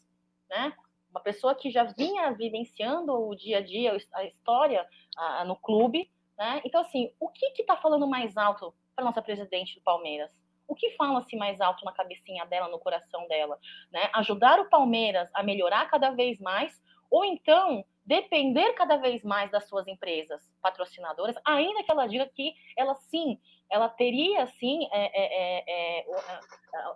[0.49, 0.73] né?
[1.09, 4.85] Uma pessoa que já vinha vivenciando o dia a dia, a história
[5.17, 6.61] a, no clube, né?
[6.65, 10.31] Então, assim, o que está falando mais alto para nossa presidente do Palmeiras?
[10.67, 13.57] O que fala-se mais alto na cabecinha dela, no coração dela?
[13.91, 14.09] Né?
[14.15, 19.67] Ajudar o Palmeiras a melhorar cada vez mais, ou então depender cada vez mais das
[19.67, 25.63] suas empresas patrocinadoras, ainda que ela diga que ela sim, ela teria sim é, é,
[25.67, 26.05] é, é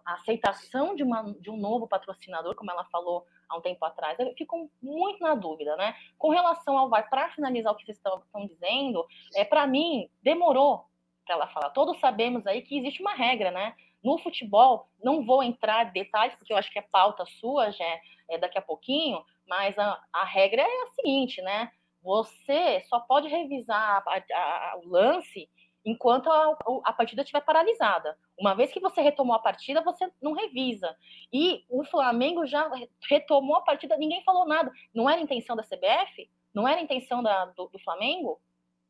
[0.06, 4.18] a, aceitação de, uma, de um novo patrocinador, como ela falou há um tempo atrás.
[4.38, 5.96] Fico muito na dúvida, né?
[6.18, 9.06] Com relação ao VAR, para finalizar o que vocês estão, estão dizendo,
[9.36, 10.86] é para mim demorou
[11.26, 11.70] para ela falar.
[11.72, 13.76] Todos sabemos aí que existe uma regra, né?
[14.04, 17.86] No futebol, não vou entrar em detalhes, porque eu acho que é pauta sua, já
[18.30, 21.72] é daqui a pouquinho, mas a, a regra é a seguinte, né?
[22.02, 25.50] Você só pode revisar a, a, o lance
[25.90, 28.18] enquanto a, a partida estiver paralisada.
[28.38, 30.96] Uma vez que você retomou a partida, você não revisa.
[31.34, 32.70] E o Flamengo já
[33.10, 34.72] retomou a partida, ninguém falou nada.
[34.94, 36.30] Não era intenção da CBF?
[36.54, 38.40] Não era intenção da, do, do Flamengo?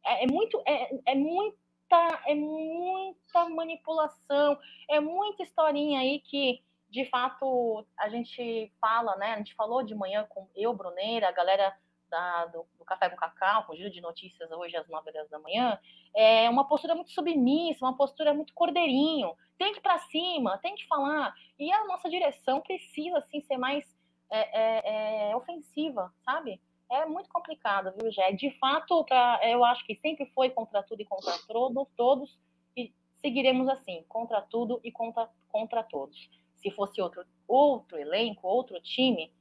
[0.05, 4.57] É, é muito, é, é muita, é muita manipulação,
[4.89, 9.33] é muita historinha aí que de fato, a gente fala, né?
[9.33, 11.71] A gente falou de manhã com eu, Bruneira, a galera
[12.09, 15.29] da, do, do, Café com Cacau, com o Giro de Notícias hoje às 9 horas
[15.29, 15.79] da manhã,
[16.15, 19.33] é uma postura muito submissa, uma postura muito cordeirinho.
[19.57, 21.33] Tem que ir para cima, tem que falar.
[21.57, 23.85] E a nossa direção precisa, assim, ser mais
[24.31, 26.61] é, é, é, ofensiva, sabe?
[26.91, 28.31] É muito complicado, viu, Jé?
[28.31, 32.39] De fato, pra, eu acho que sempre foi contra tudo e contra todos, todos,
[32.75, 32.91] e
[33.21, 36.17] seguiremos assim, contra tudo e contra, contra todos
[36.61, 39.31] se fosse outro, outro elenco, outro time,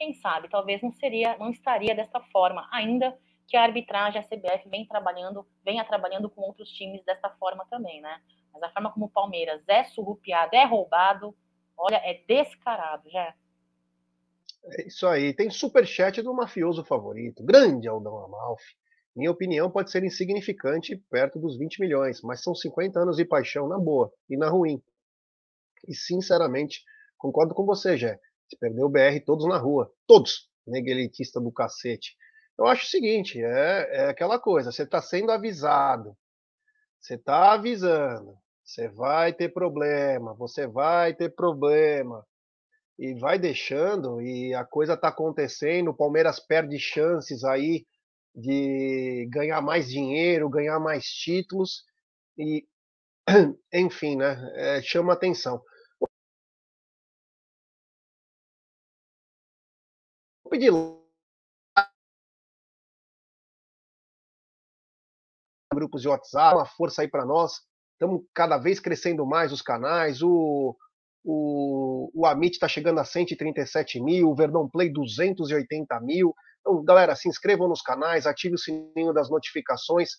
[0.00, 3.14] quem sabe, talvez não seria, não estaria dessa forma, ainda
[3.46, 8.00] que a arbitragem, a CBF, vem trabalhando, venha trabalhando com outros times dessa forma também,
[8.00, 8.18] né?
[8.50, 11.36] Mas a forma como o Palmeiras é surrupiado, é roubado,
[11.76, 13.34] olha, é descarado, já.
[14.64, 15.34] É isso aí.
[15.34, 17.44] Tem superchat do mafioso favorito.
[17.44, 18.74] Grande Aldão Amalfi.
[19.14, 23.68] Minha opinião pode ser insignificante perto dos 20 milhões, mas são 50 anos de paixão
[23.68, 24.82] na boa e na ruim.
[25.86, 26.84] E, sinceramente,
[27.18, 28.18] concordo com você, Jé.
[28.50, 29.92] Se perdeu o BR todos na rua.
[30.06, 30.48] Todos.
[30.66, 32.16] Neguelitista do cacete.
[32.58, 36.14] Eu acho o seguinte, é, é aquela coisa, você está sendo avisado,
[37.00, 42.22] você está avisando, você vai ter problema, você vai ter problema,
[42.98, 47.86] e vai deixando, e a coisa está acontecendo, o Palmeiras perde chances aí
[48.34, 51.82] de ganhar mais dinheiro, ganhar mais títulos,
[52.36, 52.66] e
[53.72, 55.62] enfim, né, é, chama atenção.
[60.50, 60.72] Pedir
[65.72, 67.60] grupos de WhatsApp, uma força aí para nós.
[67.92, 70.20] Estamos cada vez crescendo mais os canais.
[70.22, 70.76] O,
[71.24, 76.34] o, o Amit está chegando a 137 mil, o Verdão Play 280 mil.
[76.60, 80.10] Então, galera, se inscrevam nos canais, ative o sininho das notificações,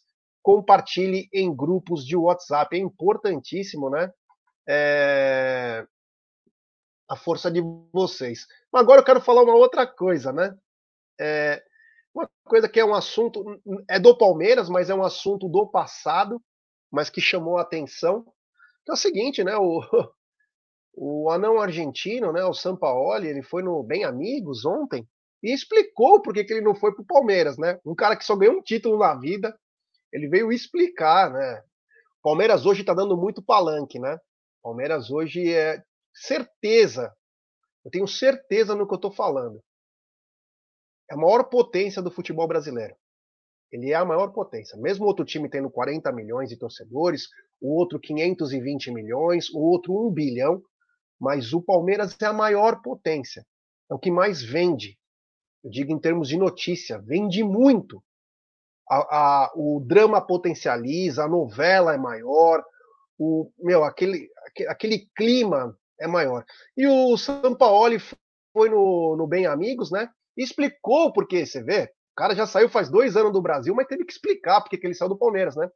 [0.42, 2.76] compartilhe em grupos de WhatsApp.
[2.76, 4.12] É importantíssimo, né?
[4.68, 5.86] É...
[7.12, 7.60] A força de
[7.92, 8.48] vocês.
[8.72, 10.58] Agora eu quero falar uma outra coisa, né?
[11.20, 11.62] É,
[12.16, 13.44] uma coisa que é um assunto,
[13.90, 16.42] é do Palmeiras, mas é um assunto do passado,
[16.90, 18.24] mas que chamou a atenção.
[18.86, 19.58] Que é o seguinte, né?
[19.58, 19.82] O,
[20.96, 22.46] o anão argentino, né?
[22.46, 25.06] O Sampaoli, ele foi no Bem Amigos ontem
[25.44, 27.78] e explicou por que, que ele não foi para o Palmeiras, né?
[27.86, 29.54] Um cara que só ganhou um título na vida,
[30.14, 31.62] ele veio explicar, né?
[32.24, 34.18] Palmeiras hoje está dando muito palanque, né?
[34.64, 37.16] Palmeiras hoje é certeza
[37.84, 39.62] eu tenho certeza no que eu estou falando.
[41.10, 42.96] É a maior potência do futebol brasileiro.
[43.72, 44.78] Ele é a maior potência.
[44.78, 47.28] Mesmo outro time tendo 40 milhões de torcedores,
[47.60, 50.62] o outro 520 milhões, o outro 1 bilhão,
[51.20, 53.46] mas o Palmeiras é a maior potência.
[53.90, 54.98] É o que mais vende.
[55.64, 58.04] Eu digo em termos de notícia, vende muito.
[58.90, 62.64] A, a, o drama potencializa, a novela é maior,
[63.18, 64.30] o meu aquele,
[64.68, 66.44] aquele clima é maior.
[66.76, 68.00] E o Sampaoli
[68.52, 70.10] foi no, no Bem Amigos, né?
[70.36, 73.88] E explicou porque, você vê, o cara já saiu faz dois anos do Brasil, mas
[73.88, 75.70] teve que explicar porque que ele saiu do Palmeiras, né?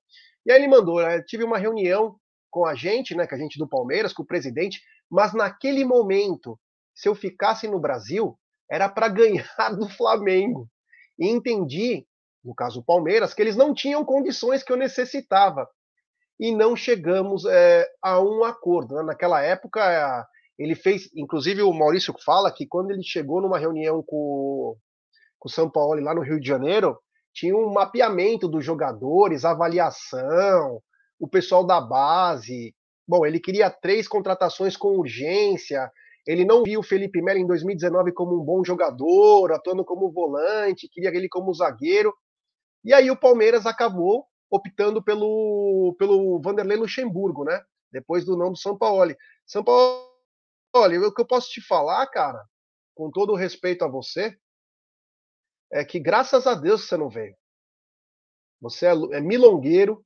[0.45, 1.21] E aí ele mandou, né?
[1.21, 2.17] tive uma reunião
[2.51, 6.57] com a gente, né, com a gente do Palmeiras, com o presidente, mas naquele momento,
[6.95, 8.38] se eu ficasse no Brasil,
[8.69, 10.69] era para ganhar do Flamengo.
[11.19, 12.05] E entendi,
[12.43, 15.67] no caso do Palmeiras, que eles não tinham condições que eu necessitava
[16.39, 18.95] e não chegamos é, a um acordo.
[18.95, 19.03] Né?
[19.03, 24.75] Naquela época, ele fez, inclusive o Maurício fala que quando ele chegou numa reunião com,
[25.39, 26.97] com o São Paulo lá no Rio de Janeiro,
[27.33, 30.81] tinha um mapeamento dos jogadores, avaliação,
[31.19, 32.73] o pessoal da base.
[33.07, 35.91] Bom, ele queria três contratações com urgência.
[36.25, 40.89] Ele não viu o Felipe Melo em 2019 como um bom jogador, atuando como volante,
[40.89, 42.13] queria ele como zagueiro.
[42.83, 47.63] E aí o Palmeiras acabou optando pelo, pelo Vanderlei Luxemburgo, né?
[47.91, 49.15] Depois do não do São Paulo.
[49.45, 50.10] São Paulo,
[50.73, 52.43] olha, o que eu posso te falar, cara,
[52.93, 54.38] com todo o respeito a você,
[55.71, 57.36] é que graças a Deus você não veio.
[58.62, 60.05] Você é, é milongueiro,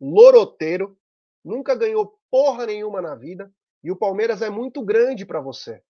[0.00, 0.98] loroteiro,
[1.44, 5.82] nunca ganhou porra nenhuma na vida e o Palmeiras é muito grande para você.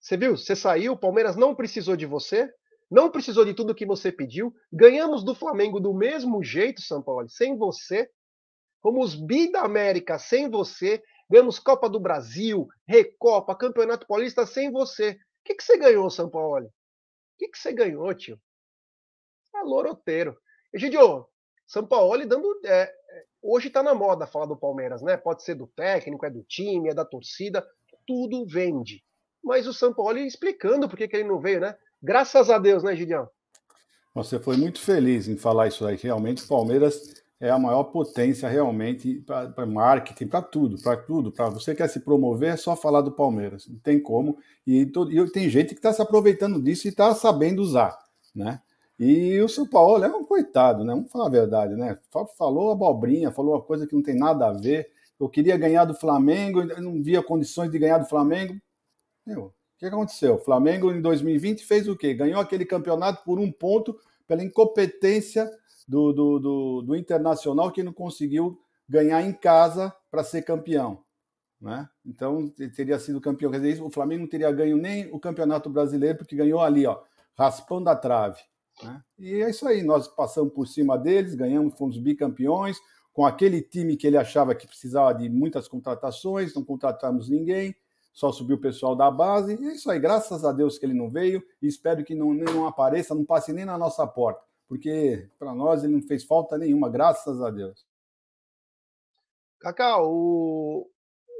[0.00, 0.36] Você viu?
[0.36, 2.52] Você saiu, o Palmeiras não precisou de você,
[2.90, 4.54] não precisou de tudo que você pediu.
[4.72, 8.10] Ganhamos do Flamengo do mesmo jeito, São Paulo, sem você.
[8.80, 11.02] Como os bi da América sem você.
[11.30, 15.12] Ganhamos Copa do Brasil, Recopa, Campeonato Paulista sem você.
[15.12, 16.66] O que, que você ganhou, São Paulo?
[16.66, 16.70] O
[17.38, 18.40] que, que você ganhou, tio?
[19.54, 20.36] É loroteiro.
[20.72, 21.28] Egidio,
[21.68, 22.60] São Paulo dando.
[22.64, 25.16] É, é hoje está na moda falar do Palmeiras, né?
[25.16, 27.64] Pode ser do técnico, é do time, é da torcida.
[28.04, 29.04] Tudo vende
[29.42, 31.76] mas o São Paulo explicando por que, que ele não veio, né?
[32.02, 33.28] Graças a Deus, né, Gideão?
[34.14, 35.96] Você foi muito feliz em falar isso aí.
[35.96, 41.32] Realmente, o Palmeiras é a maior potência realmente para marketing, para tudo, para tudo.
[41.32, 43.66] Para você quer se promover, é só falar do Palmeiras.
[43.68, 44.38] Não tem como.
[44.66, 47.98] E, e tem gente que está se aproveitando disso e está sabendo usar,
[48.34, 48.60] né?
[48.98, 50.92] E o São Paulo é um coitado, né?
[50.92, 51.98] Vamos falar a verdade, né?
[52.36, 54.90] Falou abobrinha, falou uma coisa que não tem nada a ver.
[55.18, 58.60] Eu queria ganhar do Flamengo, não via condições de ganhar do Flamengo.
[59.26, 60.34] Meu, que aconteceu?
[60.34, 62.12] O Flamengo em 2020 fez o quê?
[62.12, 65.50] Ganhou aquele campeonato por um ponto pela incompetência
[65.88, 71.02] do, do, do, do Internacional que não conseguiu ganhar em casa para ser campeão.
[71.58, 71.88] Né?
[72.04, 73.50] Então teria sido campeão.
[73.50, 77.00] Quer dizer, o Flamengo não teria ganho nem o Campeonato Brasileiro, porque ganhou ali, ó,
[77.34, 78.40] raspando a trave.
[78.82, 79.02] Né?
[79.18, 82.78] E é isso aí, nós passamos por cima deles, ganhamos, fomos bicampeões,
[83.12, 87.74] com aquele time que ele achava que precisava de muitas contratações, não contratamos ninguém,
[88.12, 89.56] só subiu o pessoal da base.
[89.60, 92.32] E é isso aí, graças a Deus que ele não veio e espero que não,
[92.34, 96.58] não apareça, não passe nem na nossa porta, porque para nós ele não fez falta
[96.58, 97.86] nenhuma, graças a Deus.
[99.60, 100.90] Cacau, o,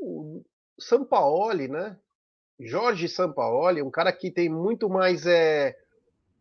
[0.03, 0.43] o
[0.79, 1.99] Sampaoli, né?
[2.59, 5.75] Jorge Sampaoli, um cara que tem muito mais é,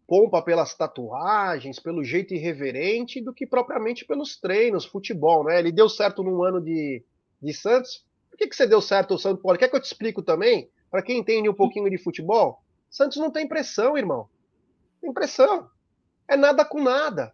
[0.05, 5.59] pompa pelas tatuagens, pelo jeito irreverente, do que propriamente pelos treinos, futebol, né?
[5.59, 7.01] Ele deu certo num ano de,
[7.41, 8.05] de Santos,
[8.39, 9.60] que, que você deu certo o Santos Paulo?
[9.60, 10.71] Quer que eu te explico também?
[10.89, 14.30] Para quem entende um pouquinho de futebol, Santos não tem pressão, irmão.
[15.02, 15.69] Tem pressão.
[16.28, 17.34] É nada com nada.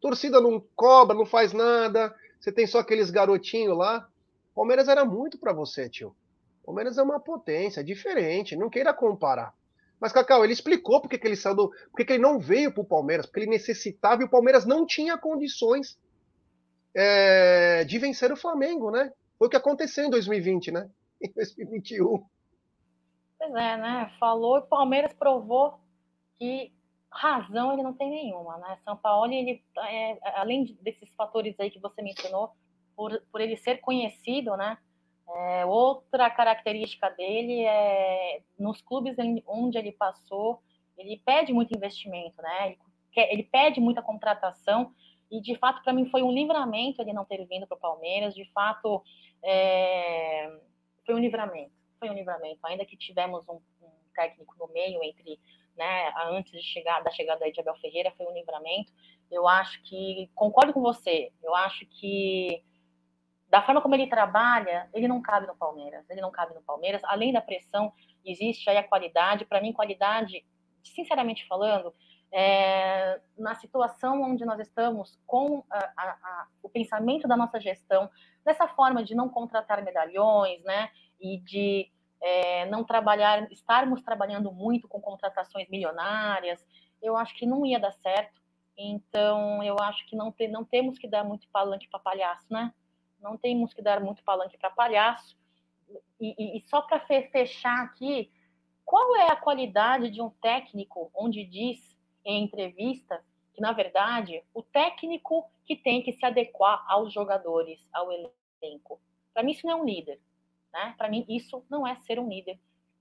[0.00, 2.14] Torcida não cobra, não faz nada.
[2.38, 4.06] Você tem só aqueles garotinhos lá.
[4.54, 6.14] Palmeiras era muito para você, tio.
[6.64, 8.54] Palmeiras é uma potência, diferente.
[8.54, 9.54] Não queira comparar.
[9.98, 11.72] Mas, Cacau, ele explicou porque que ele saiu do.
[11.90, 14.86] porque que ele não veio para o Palmeiras, porque ele necessitava e o Palmeiras não
[14.86, 15.98] tinha condições
[16.94, 19.10] é, de vencer o Flamengo, né?
[19.38, 20.90] Foi o que aconteceu em 2020, né?
[21.22, 22.24] Em 2021.
[23.38, 24.12] Pois é, né?
[24.18, 25.80] Falou e o Palmeiras provou
[26.38, 26.72] que
[27.10, 28.76] razão ele não tem nenhuma, né?
[28.84, 32.52] São Paulo, ele, é, além desses fatores aí que você mencionou,
[32.94, 34.78] por, por ele ser conhecido, né?
[35.30, 40.62] É, outra característica dele é nos clubes onde ele passou,
[40.96, 42.66] ele pede muito investimento, né?
[42.66, 42.78] Ele,
[43.12, 44.92] quer, ele pede muita contratação
[45.30, 48.34] e de fato para mim foi um livramento ele não ter vindo para o Palmeiras.
[48.34, 49.02] De fato,
[49.42, 50.50] é,
[51.04, 52.60] foi um livramento, foi um livramento.
[52.64, 55.38] Ainda que tivemos um, um técnico no meio entre,
[55.76, 58.92] né, antes de chegar da chegada de Abel Ferreira, foi um livramento.
[59.30, 61.32] Eu acho que concordo com você.
[61.42, 62.62] Eu acho que
[63.48, 66.08] da forma como ele trabalha, ele não cabe no Palmeiras.
[66.10, 67.02] Ele não cabe no Palmeiras.
[67.04, 67.92] Além da pressão,
[68.24, 69.44] existe aí a qualidade.
[69.44, 70.44] Para mim, qualidade,
[70.82, 71.94] sinceramente falando,
[72.32, 78.10] é, na situação onde nós estamos com a, a, a, o pensamento da nossa gestão,
[78.44, 84.88] dessa forma de não contratar medalhões, né, e de é, não trabalhar, estarmos trabalhando muito
[84.88, 86.64] com contratações milionárias,
[87.00, 88.40] eu acho que não ia dar certo.
[88.76, 92.72] Então, eu acho que não, não temos que dar muito palanque para palhaço, né?
[93.20, 95.36] Não temos que dar muito palanque para palhaço.
[96.20, 98.30] E, e, e só para fechar aqui,
[98.84, 101.97] qual é a qualidade de um técnico onde diz
[102.28, 103.24] em entrevista
[103.54, 109.00] que, na verdade, o técnico que tem que se adequar aos jogadores, ao elenco.
[109.32, 110.20] Para mim, isso não é um líder.
[110.72, 110.94] Né?
[110.98, 112.60] Para mim, isso não é ser um líder.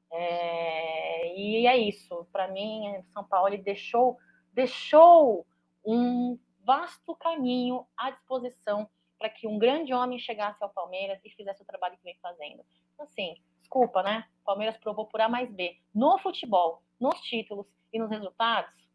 [0.10, 1.36] É...
[1.36, 2.26] E é isso.
[2.32, 4.18] Para mim, São Paulo deixou,
[4.54, 5.46] deixou
[5.86, 11.62] um vasto caminho à disposição para que um grande homem chegasse ao Palmeiras e fizesse
[11.62, 12.64] o trabalho que vem fazendo.
[12.94, 14.26] Então, assim, desculpa, né?
[14.42, 18.87] O Palmeiras provou por A mais B no futebol, nos títulos e nos resultados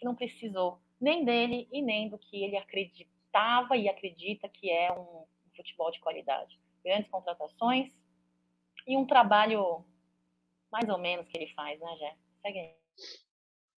[0.00, 4.90] que não precisou nem dele e nem do que ele acreditava e acredita que é
[4.90, 5.24] um
[5.54, 6.58] futebol de qualidade.
[6.82, 7.92] Grandes contratações
[8.86, 9.84] e um trabalho
[10.72, 12.16] mais ou menos que ele faz, né, Jé?
[12.40, 12.74] Segue aí.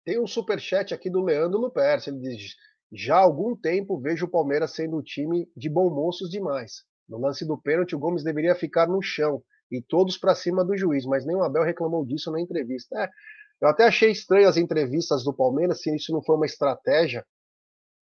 [0.05, 2.09] Tem um superchat aqui do Leandro Luperce.
[2.11, 2.55] Ele diz:
[2.93, 6.85] Já há algum tempo vejo o Palmeiras sendo um time de bom moços demais.
[7.09, 10.77] No lance do pênalti, o Gomes deveria ficar no chão e todos para cima do
[10.77, 12.97] juiz, mas nem o Abel reclamou disso na entrevista.
[12.97, 13.11] É,
[13.63, 17.25] Eu até achei estranho as entrevistas do Palmeiras, se isso não foi uma estratégia.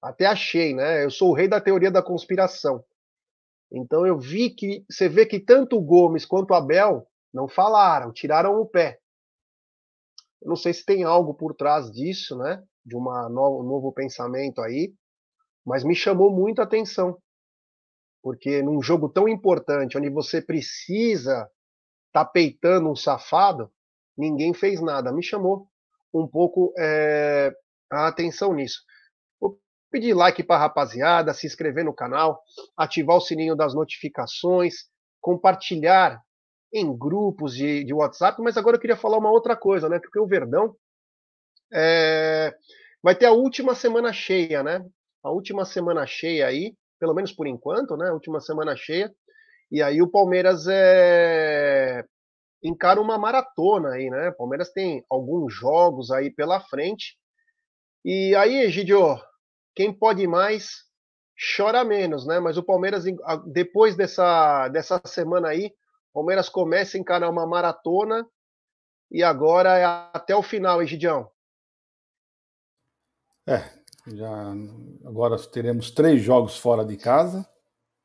[0.03, 1.05] Até achei, né?
[1.05, 2.83] Eu sou o rei da teoria da conspiração.
[3.71, 8.11] Então eu vi que você vê que tanto o Gomes quanto o Abel não falaram,
[8.11, 8.99] tiraram o pé.
[10.41, 12.65] Eu não sei se tem algo por trás disso, né?
[12.83, 14.95] De uma no, um novo pensamento aí,
[15.63, 17.21] mas me chamou muito a atenção.
[18.23, 21.51] Porque num jogo tão importante, onde você precisa
[22.13, 23.71] tá peitando um safado,
[24.21, 25.13] ninguém fez nada.
[25.13, 25.67] Me chamou
[26.15, 27.53] um pouco é,
[27.91, 28.81] a atenção nisso.
[29.41, 29.59] Vou
[29.91, 32.41] pedir like para a rapaziada, se inscrever no canal,
[32.77, 34.75] ativar o sininho das notificações,
[35.21, 36.21] compartilhar
[36.73, 39.99] em grupos de, de WhatsApp, mas agora eu queria falar uma outra coisa, né?
[39.99, 40.77] Porque o Verdão
[41.73, 42.55] é,
[43.03, 44.85] vai ter a última semana cheia, né?
[45.23, 48.09] A última semana cheia aí, pelo menos por enquanto, né?
[48.09, 49.13] A última semana cheia.
[49.71, 52.05] E aí o Palmeiras é,
[52.63, 54.29] encara uma maratona aí, né?
[54.29, 57.19] O Palmeiras tem alguns jogos aí pela frente.
[58.05, 59.19] E aí, Egidio,
[59.75, 60.85] quem pode mais
[61.57, 62.39] chora menos, né?
[62.39, 63.05] Mas o Palmeiras,
[63.47, 65.73] depois dessa, dessa semana aí,
[66.13, 68.27] Palmeiras começa a encarar uma maratona
[69.11, 71.31] e agora é até o final, Egidião.
[73.47, 73.65] É,
[74.07, 74.53] já
[75.05, 77.49] agora teremos três jogos fora de casa,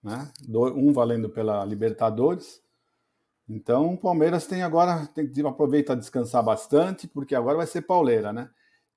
[0.01, 0.31] né?
[0.47, 2.63] Um valendo pela Libertadores.
[3.47, 8.33] Então o Palmeiras tem agora tem que aproveitar descansar bastante, porque agora vai ser pauleira,
[8.33, 8.49] né?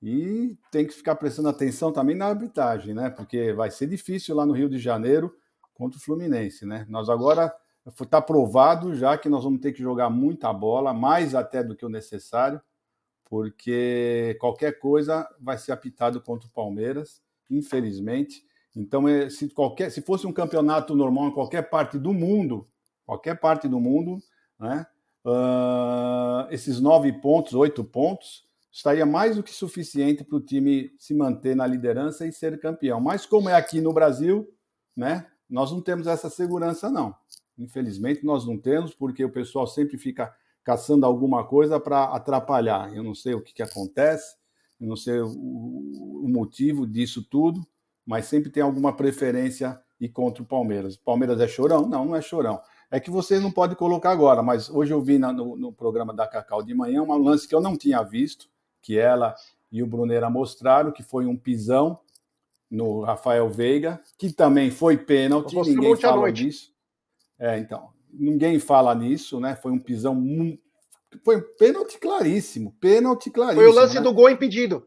[0.03, 3.11] E tem que ficar prestando atenção também na arbitragem, né?
[3.11, 5.35] Porque vai ser difícil lá no Rio de Janeiro
[5.75, 6.87] contra o Fluminense, né?
[6.89, 7.53] Nós agora
[8.01, 11.87] Está provado já que nós vamos ter que jogar muita bola, mais até do que
[11.87, 12.61] o necessário,
[13.25, 18.45] porque qualquer coisa vai ser apitado contra o Palmeiras, infelizmente.
[18.77, 22.69] Então, é, se, qualquer, se fosse um campeonato normal em qualquer parte do mundo,
[23.07, 24.19] qualquer parte do mundo,
[24.59, 24.87] né,
[25.25, 31.15] uh, esses nove pontos, oito pontos, estaria mais do que suficiente para o time se
[31.15, 33.01] manter na liderança e ser campeão.
[33.01, 34.49] Mas como é aqui no Brasil,
[34.97, 37.15] né, nós não temos essa segurança, não.
[37.59, 40.33] Infelizmente, nós não temos, porque o pessoal sempre fica
[40.63, 42.95] caçando alguma coisa para atrapalhar.
[42.95, 44.37] Eu não sei o que, que acontece,
[44.81, 47.67] eu não sei o, o, motivo disso tudo,
[48.07, 50.95] mas sempre tem alguma preferência e contra o Palmeiras.
[50.95, 51.89] O Palmeiras é chorão?
[51.89, 52.61] Não, não é chorão.
[52.91, 56.15] É que você não pode colocar agora, mas hoje eu vi na, no, no, programa
[56.15, 58.49] da Cacau de manhã um lance que eu não tinha visto,
[58.81, 59.35] que ela
[59.71, 62.01] e o Brunera mostraram, que foi um pisão
[62.71, 66.73] no Rafael Veiga, que também foi pênalti, ninguém fala disso.
[67.39, 69.55] É, então, ninguém fala nisso, né?
[69.55, 70.17] Foi um pisão
[71.25, 73.63] foi um pênalti claríssimo, pênalti claríssimo.
[73.63, 74.01] Foi o lance né?
[74.01, 74.87] do gol impedido.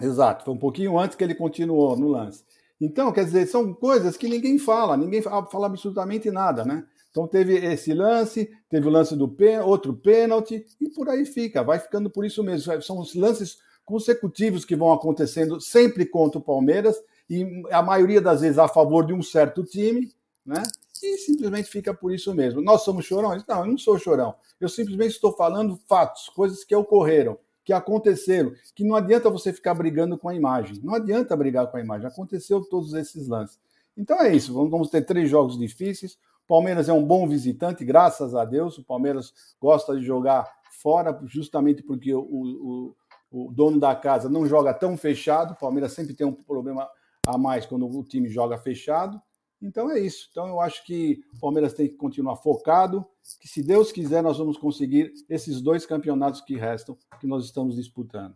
[0.00, 2.44] Exato, foi um pouquinho antes que ele continuou no lance.
[2.84, 6.84] Então, quer dizer, são coisas que ninguém fala, ninguém fala, absolutamente nada, né?
[7.12, 11.62] Então teve esse lance, teve o lance do pê, outro pênalti e por aí fica,
[11.62, 12.82] vai ficando por isso mesmo.
[12.82, 16.96] São os lances consecutivos que vão acontecendo sempre contra o Palmeiras
[17.30, 20.10] e a maioria das vezes a favor de um certo time,
[20.44, 20.64] né?
[21.00, 22.60] e simplesmente fica por isso mesmo.
[22.60, 23.44] Nós somos chorões?
[23.46, 24.34] Não, eu não sou chorão.
[24.60, 29.74] Eu simplesmente estou falando fatos, coisas que ocorreram, que aconteceram, que não adianta você ficar
[29.74, 30.80] brigando com a imagem.
[30.82, 32.06] Não adianta brigar com a imagem.
[32.06, 33.58] Aconteceu todos esses lances.
[33.96, 34.52] Então é isso.
[34.68, 36.14] Vamos ter três jogos difíceis.
[36.44, 38.78] O Palmeiras é um bom visitante, graças a Deus.
[38.78, 40.50] O Palmeiras gosta de jogar
[40.80, 42.96] fora, justamente porque o, o,
[43.30, 45.52] o dono da casa não joga tão fechado.
[45.52, 46.88] O Palmeiras sempre tem um problema
[47.26, 49.20] a mais quando o time joga fechado.
[49.62, 50.28] Então é isso.
[50.30, 53.06] Então eu acho que o Palmeiras tem que continuar focado,
[53.40, 57.76] que se Deus quiser nós vamos conseguir esses dois campeonatos que restam, que nós estamos
[57.76, 58.34] disputando.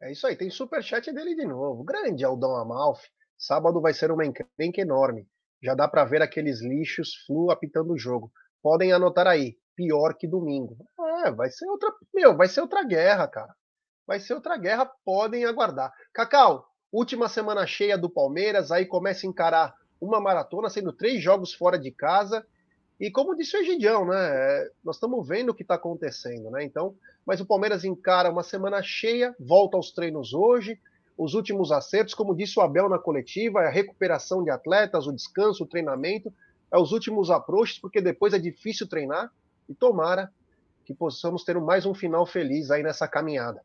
[0.00, 1.84] É isso aí, tem superchat dele de novo.
[1.84, 3.08] Grande Aldão Amalfi.
[3.38, 5.28] Sábado vai ser uma encrenca enorme.
[5.62, 8.32] Já dá para ver aqueles lixos flu apitando o jogo.
[8.60, 10.76] Podem anotar aí, pior que domingo.
[11.24, 13.54] É, vai ser outra, meu, vai ser outra guerra, cara.
[14.04, 15.92] Vai ser outra guerra, podem aguardar.
[16.12, 21.54] Cacau, Última semana cheia do Palmeiras, aí começa a encarar uma maratona, sendo três jogos
[21.54, 22.46] fora de casa.
[23.00, 24.18] E como disse o Egidião, né?
[24.18, 26.62] É, nós estamos vendo o que está acontecendo, né?
[26.62, 30.78] Então, mas o Palmeiras encara uma semana cheia, volta aos treinos hoje.
[31.16, 35.12] Os últimos acertos, como disse o Abel na coletiva, é a recuperação de atletas, o
[35.12, 36.30] descanso, o treinamento,
[36.70, 39.32] é os últimos approaches, porque depois é difícil treinar.
[39.66, 40.30] E tomara
[40.84, 43.62] que possamos ter mais um final feliz aí nessa caminhada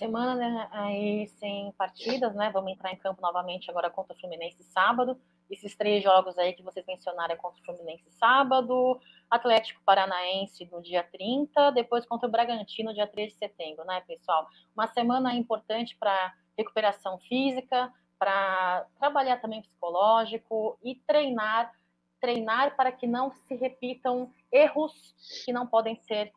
[0.00, 2.50] semana aí sem partidas, né?
[2.50, 5.20] Vamos entrar em campo novamente agora contra o Fluminense sábado.
[5.50, 8.98] Esses três jogos aí que vocês mencionaram é contra o Fluminense sábado,
[9.30, 14.48] Atlético Paranaense no dia 30, depois contra o Bragantino dia 3 de setembro, né, pessoal?
[14.74, 21.74] Uma semana importante para recuperação física, para trabalhar também psicológico e treinar,
[22.18, 26.32] treinar para que não se repitam erros que não podem ser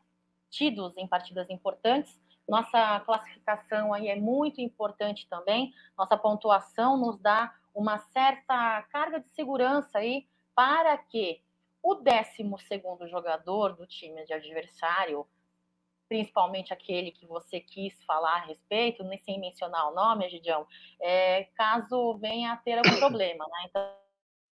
[0.50, 2.18] tidos em partidas importantes.
[2.46, 5.72] Nossa classificação aí é muito importante também.
[5.96, 11.42] Nossa pontuação nos dá uma certa carga de segurança aí para que
[11.82, 15.26] o 12 jogador do time de adversário,
[16.08, 20.66] principalmente aquele que você quis falar a respeito, nem sem mencionar o nome, Gidião,
[21.00, 23.66] é, caso venha a ter algum problema, né?
[23.66, 23.96] Então,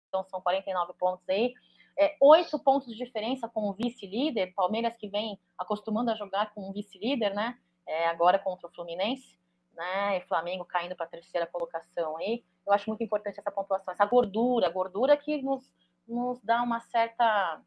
[0.08, 1.54] então são 49 pontos aí,
[2.00, 6.70] é, oito pontos de diferença com o vice-líder, Palmeiras que vem acostumando a jogar com
[6.70, 7.58] o vice-líder, né?
[7.88, 9.38] É, agora contra o Fluminense,
[9.74, 10.18] né?
[10.18, 12.44] E Flamengo caindo para a terceira colocação aí.
[12.66, 15.72] Eu acho muito importante essa pontuação, essa gordura, gordura que nos,
[16.08, 17.62] nos dá uma certa.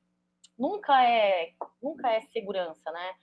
[0.58, 3.14] Nunca é, nunca é segurança, né?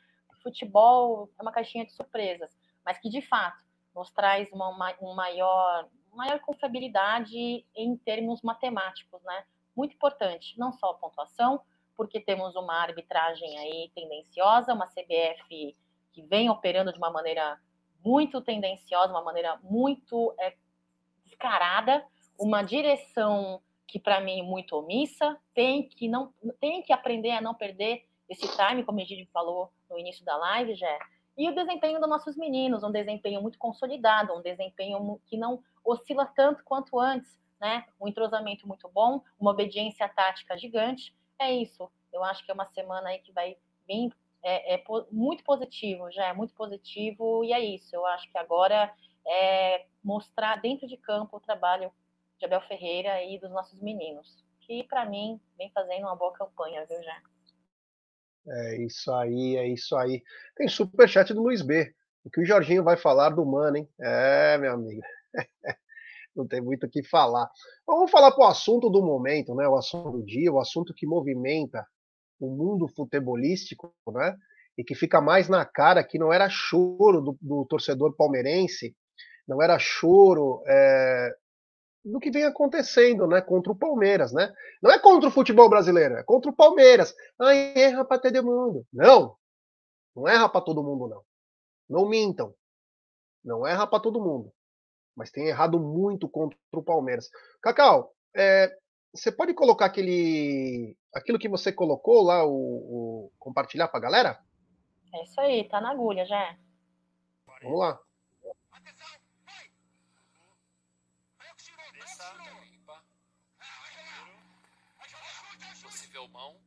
[0.41, 2.49] Futebol é uma caixinha de surpresas,
[2.83, 3.63] mas que de fato
[3.95, 9.45] nos traz uma, uma um maior, maior confiabilidade em termos matemáticos, né?
[9.77, 11.61] muito importante, não só a pontuação,
[11.95, 15.77] porque temos uma arbitragem aí tendenciosa, uma CBF
[16.17, 17.59] que vem operando de uma maneira
[18.03, 20.55] muito tendenciosa, uma maneira muito é,
[21.23, 22.03] descarada,
[22.39, 27.41] uma direção que para mim é muito omissa, tem que não tem que aprender a
[27.41, 30.97] não perder esse time, como a gente falou no início da live, já.
[31.37, 36.25] E o desempenho dos nossos meninos, um desempenho muito consolidado, um desempenho que não oscila
[36.25, 37.85] tanto quanto antes, né?
[38.01, 41.15] Um entrosamento muito bom, uma obediência tática gigante.
[41.39, 41.87] É isso.
[42.11, 43.55] Eu acho que é uma semana aí que vai
[43.85, 44.11] bem
[44.43, 47.95] é, é muito positivo, já é muito positivo e é isso.
[47.95, 48.93] Eu acho que agora
[49.27, 51.91] é mostrar dentro de campo o trabalho
[52.39, 56.85] de Abel Ferreira e dos nossos meninos, que para mim vem fazendo uma boa campanha,
[56.85, 57.21] viu, já.
[58.49, 60.23] É isso aí, é isso aí.
[60.55, 61.93] Tem superchat do Luiz B.
[62.23, 63.89] O que o Jorginho vai falar do Mano, hein?
[63.99, 65.01] É, meu amigo.
[66.37, 67.49] não tem muito o que falar.
[67.85, 69.67] Vamos falar para o assunto do momento, né?
[69.67, 71.85] O assunto do dia, o assunto que movimenta
[72.39, 74.35] o mundo futebolístico, né?
[74.77, 78.95] E que fica mais na cara que não era choro do, do torcedor palmeirense,
[79.47, 81.33] não era choro é,
[82.05, 83.41] do que vem acontecendo, né?
[83.41, 84.53] Contra o Palmeiras, né?
[84.81, 87.15] Não é contra o futebol brasileiro, é contra o Palmeiras.
[87.39, 88.85] Ai, erra para todo mundo.
[88.93, 89.35] Não,
[90.15, 91.23] não erra para todo mundo, não.
[91.89, 92.53] Não mintam.
[93.43, 94.51] Não erra para todo mundo
[95.17, 97.27] mas tem errado muito contra o Palmeiras.
[97.59, 98.71] Cacau, é,
[99.17, 104.43] você pode colocar aquele, aquilo que você colocou lá, o, o compartilhar para a galera?
[105.13, 106.55] É isso aí, tá na agulha já.
[107.63, 107.99] Vamos lá.
[115.81, 116.59] Possível mão.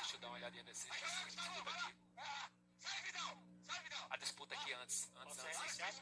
[0.00, 0.88] Deixa eu dar uma olhadinha nesse.
[4.08, 5.12] A disputa aqui antes.
[5.16, 5.58] Antes, antes.
[5.58, 6.00] Não esquece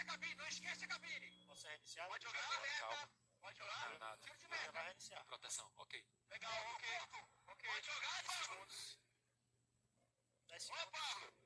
[0.00, 1.35] a cabine, não esquece a cabine.
[1.66, 2.08] Posso reiniciar?
[2.08, 2.78] Pode jogar.
[2.78, 3.10] Calma.
[3.40, 3.90] Pode jogar.
[3.90, 4.16] Não, nada.
[4.18, 4.72] Tiro de meta.
[4.72, 5.24] Vai reiniciar.
[5.26, 6.04] Proteção, ok.
[6.30, 6.88] Legal, ok.
[7.48, 7.70] Ok.
[7.70, 8.66] Pode jogar, Paulo.
[10.48, 11.36] 10 segundos.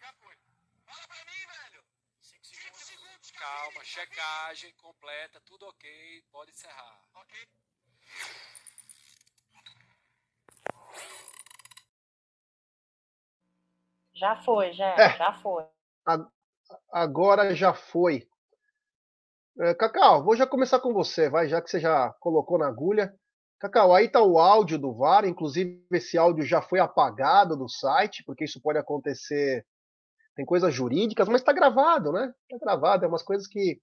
[0.00, 0.36] Já foi.
[0.84, 1.84] Fala pra mim, velho.
[2.20, 2.80] 5 segundos.
[2.80, 6.22] segundos Calma, checagem completa, tudo ok.
[6.30, 7.08] Pode encerrar.
[7.14, 7.48] Ok.
[14.12, 15.16] Já foi, já, é.
[15.16, 15.68] já foi
[16.90, 18.28] agora já foi.
[19.60, 23.12] É, Cacau, vou já começar com você, vai, já que você já colocou na agulha.
[23.58, 28.22] Cacau, aí está o áudio do VAR, inclusive esse áudio já foi apagado do site,
[28.24, 29.66] porque isso pode acontecer.
[30.36, 32.32] Tem coisas jurídicas, mas está gravado, né?
[32.48, 33.80] Está gravado, é umas coisas que.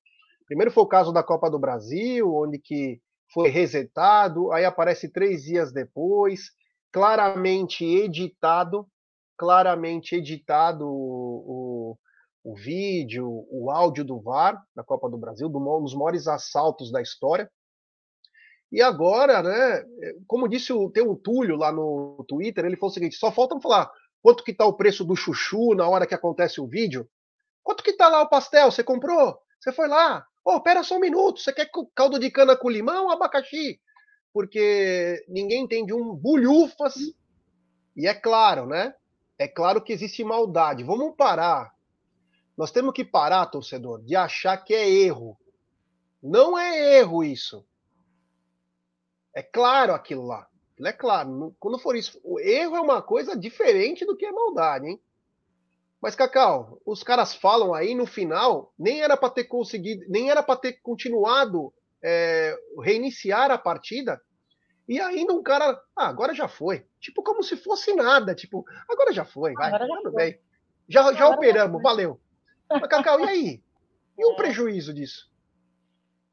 [0.47, 3.01] Primeiro foi o caso da Copa do Brasil, onde que
[3.33, 6.51] foi resetado, aí aparece três dias depois,
[6.91, 8.87] claramente editado,
[9.37, 11.43] claramente editado o,
[12.45, 17.01] o vídeo, o áudio do VAR na Copa do Brasil, um dos maiores assaltos da
[17.01, 17.51] história.
[18.71, 19.83] E agora, né,
[20.27, 23.59] como disse o, tem o Túlio lá no Twitter, ele falou o seguinte: só falta
[23.59, 23.91] falar
[24.21, 27.09] quanto que tá o preço do chuchu na hora que acontece o vídeo.
[27.63, 28.69] Quanto que tá lá o pastel?
[28.69, 29.39] Você comprou?
[29.59, 30.23] Você foi lá?
[30.43, 33.79] Oh, pera só um minuto, você quer caldo de cana com limão ou abacaxi?
[34.31, 36.93] Porque ninguém entende um bulhufas.
[37.97, 38.93] E é claro, né?
[39.39, 40.83] É claro que existe maldade.
[40.83, 41.74] Vamos parar
[42.57, 45.37] nós temos que parar, torcedor, de achar que é erro.
[46.21, 47.65] Não é erro isso.
[49.33, 50.47] É claro aquilo lá.
[50.83, 51.55] É claro.
[51.59, 55.01] Quando for isso, o erro é uma coisa diferente do que é maldade, hein?
[56.01, 60.43] Mas, Cacau, os caras falam aí no final, nem era para ter conseguido, nem era
[60.43, 64.21] para ter continuado é, reiniciar a partida.
[64.87, 66.85] E ainda um cara, ah, agora já foi.
[66.99, 68.35] Tipo, como se fosse nada.
[68.35, 70.11] Tipo, agora já foi, vai, já tudo foi.
[70.11, 70.39] bem.
[70.87, 72.19] Já, já operamos, valeu.
[72.69, 73.63] Mas, Cacau, e aí?
[74.17, 75.29] E o prejuízo disso?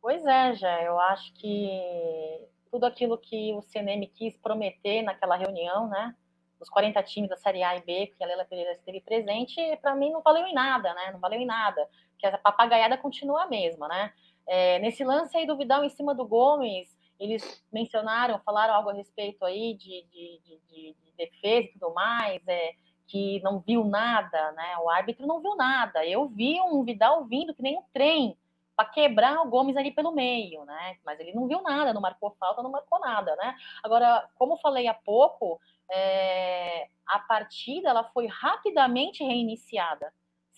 [0.00, 0.82] Pois é, já.
[0.82, 6.14] Eu acho que tudo aquilo que o CNM quis prometer naquela reunião, né?
[6.58, 9.94] Os 40 times da Série A e B, que a Leila Pereira esteve presente, para
[9.94, 11.10] mim não valeu em nada, né?
[11.12, 14.12] Não valeu em nada, que a papagaiada continua a mesma, né?
[14.46, 18.94] É, nesse lance aí do Vidal em cima do Gomes, eles mencionaram, falaram algo a
[18.94, 22.74] respeito aí de, de, de, de defesa e tudo mais, é,
[23.12, 24.78] que não viu nada, né?
[24.78, 26.02] O árbitro não viu nada.
[26.06, 28.34] Eu vi um Vidal vindo que nem um trem
[28.74, 30.96] para quebrar o Gomes ali pelo meio, né?
[31.04, 33.54] Mas ele não viu nada, não marcou falta, não marcou nada, né?
[33.82, 35.60] Agora, como falei há pouco,
[35.90, 40.10] é, a partida ela foi rapidamente reiniciada,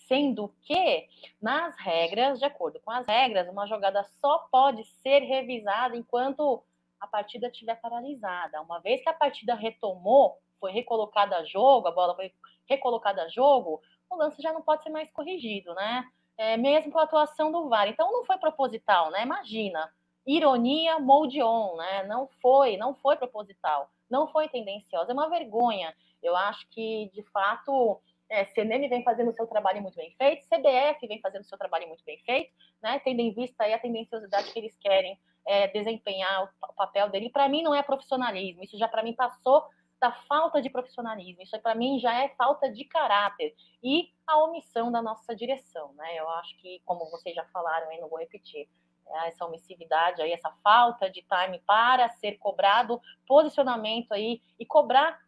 [0.07, 1.09] sendo que
[1.41, 6.63] nas regras, de acordo com as regras, uma jogada só pode ser revisada enquanto
[7.01, 8.61] a partida estiver paralisada.
[8.61, 12.31] Uma vez que a partida retomou, foi recolocada a jogo, a bola foi
[12.67, 16.05] recolocada a jogo, o lance já não pode ser mais corrigido, né?
[16.37, 17.87] É, mesmo com a atuação do VAR.
[17.87, 19.23] Então não foi proposital, né?
[19.23, 19.89] Imagina,
[20.25, 22.03] ironia molde on, né?
[22.03, 25.95] Não foi, não foi proposital, não foi tendenciosa, é uma vergonha.
[26.21, 30.45] Eu acho que, de fato, é, CNM vem fazendo o seu trabalho muito bem feito,
[30.45, 32.51] CBF vem fazendo o seu trabalho muito bem feito,
[32.81, 32.99] né?
[32.99, 37.29] Tendo em vista aí a tendenciosidade que eles querem é, desempenhar o, o papel dele.
[37.29, 39.63] Para mim não é profissionalismo, isso já para mim passou
[40.05, 41.41] da falta de profissionalismo.
[41.41, 46.19] Isso para mim já é falta de caráter e a omissão da nossa direção, né?
[46.19, 48.69] Eu acho que, como vocês já falaram, aí não vou repetir,
[49.07, 55.19] é essa omissividade aí, essa falta de time para ser cobrado posicionamento aí e cobrar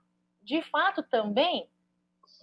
[0.44, 1.68] de fato também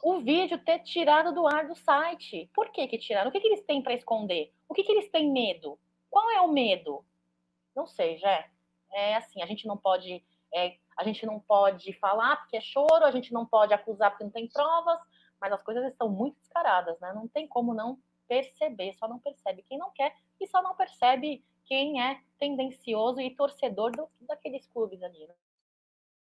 [0.02, 2.50] o vídeo ter tirado do ar do site.
[2.52, 3.28] Por que que tiraram?
[3.28, 4.52] O que, que eles têm para esconder?
[4.68, 5.78] O que, que eles têm medo?
[6.10, 7.04] Qual é o medo?
[7.76, 8.44] Não sei, já.
[8.92, 13.04] É assim, a gente não pode é, a gente não pode falar porque é choro,
[13.04, 14.98] a gente não pode acusar porque não tem provas,
[15.40, 17.12] mas as coisas estão muito descaradas, né?
[17.14, 21.44] Não tem como não perceber, só não percebe quem não quer e só não percebe
[21.66, 25.26] quem é tendencioso e torcedor do, daqueles clubes ali.
[25.26, 25.34] Né?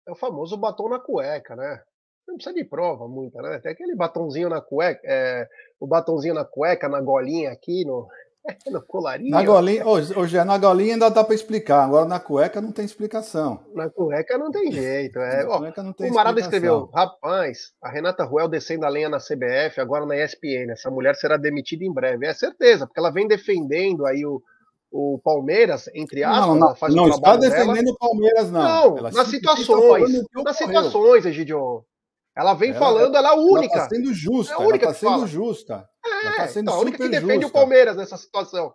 [0.09, 1.83] É o famoso batom na cueca, né?
[2.27, 3.59] Não precisa de prova muita, né?
[3.59, 5.49] Tem aquele batonzinho na cueca, é,
[5.79, 8.09] o batonzinho na cueca, na golinha aqui, no,
[8.71, 9.31] no colarinho.
[9.31, 13.65] Na golinha, hoje, na golinha ainda dá para explicar, agora na cueca não tem explicação.
[13.75, 15.19] Na cueca não tem jeito.
[15.19, 15.47] É.
[15.47, 20.17] Ó, o Marada escreveu: rapaz, a Renata Ruel descendo a lenha na CBF, agora na
[20.17, 20.73] ESPN.
[20.73, 22.27] Essa mulher será demitida em breve.
[22.27, 24.43] É certeza, porque ela vem defendendo aí o,
[24.91, 26.47] o Palmeiras, entre aspas.
[26.47, 28.97] Não, não, não está defendendo o Palmeiras, não.
[28.97, 30.25] Não, nas situações.
[30.45, 31.85] Nas situações, Egidio.
[32.37, 33.75] Ela vem ela, falando, ela é a única.
[33.75, 34.53] Ela está sendo justa.
[34.53, 35.89] É a única ela está sendo justa.
[36.05, 37.47] É, tá sendo então, a única que defende justa.
[37.47, 38.73] o Palmeiras nessa situação.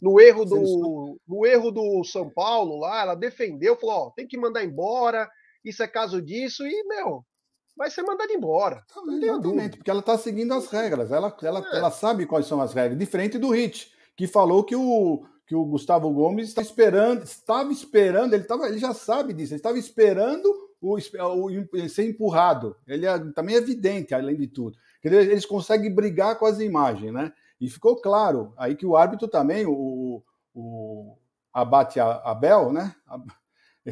[0.00, 4.36] No erro, do, no erro do São Paulo lá, ela defendeu, falou: ó, tem que
[4.36, 5.28] mandar embora,
[5.64, 7.24] isso é caso disso, e, meu,
[7.76, 8.82] vai ser mandado embora.
[9.22, 11.76] Exatamente, porque ela está seguindo as regras, ela, ela, é.
[11.78, 15.64] ela sabe quais são as regras, diferente do Hit, que falou que o, que o
[15.64, 20.52] Gustavo Gomes está esperando, estava esperando, ele, tava, ele já sabe disso, ele estava esperando
[20.84, 22.76] o, o, ser empurrado.
[22.86, 24.76] Ele é, também é evidente, além de tudo.
[25.02, 27.32] Eles conseguem brigar com as imagens, né?
[27.60, 30.22] E ficou claro aí que o árbitro também, o,
[30.54, 31.16] o
[31.52, 32.94] Abate Abel, né?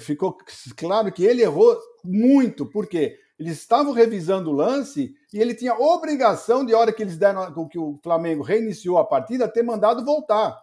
[0.00, 0.38] Ficou
[0.74, 6.64] claro que ele errou muito, porque eles estavam revisando o lance e ele tinha obrigação,
[6.64, 10.58] de hora que eles deram, que o Flamengo reiniciou a partida, ter mandado voltar.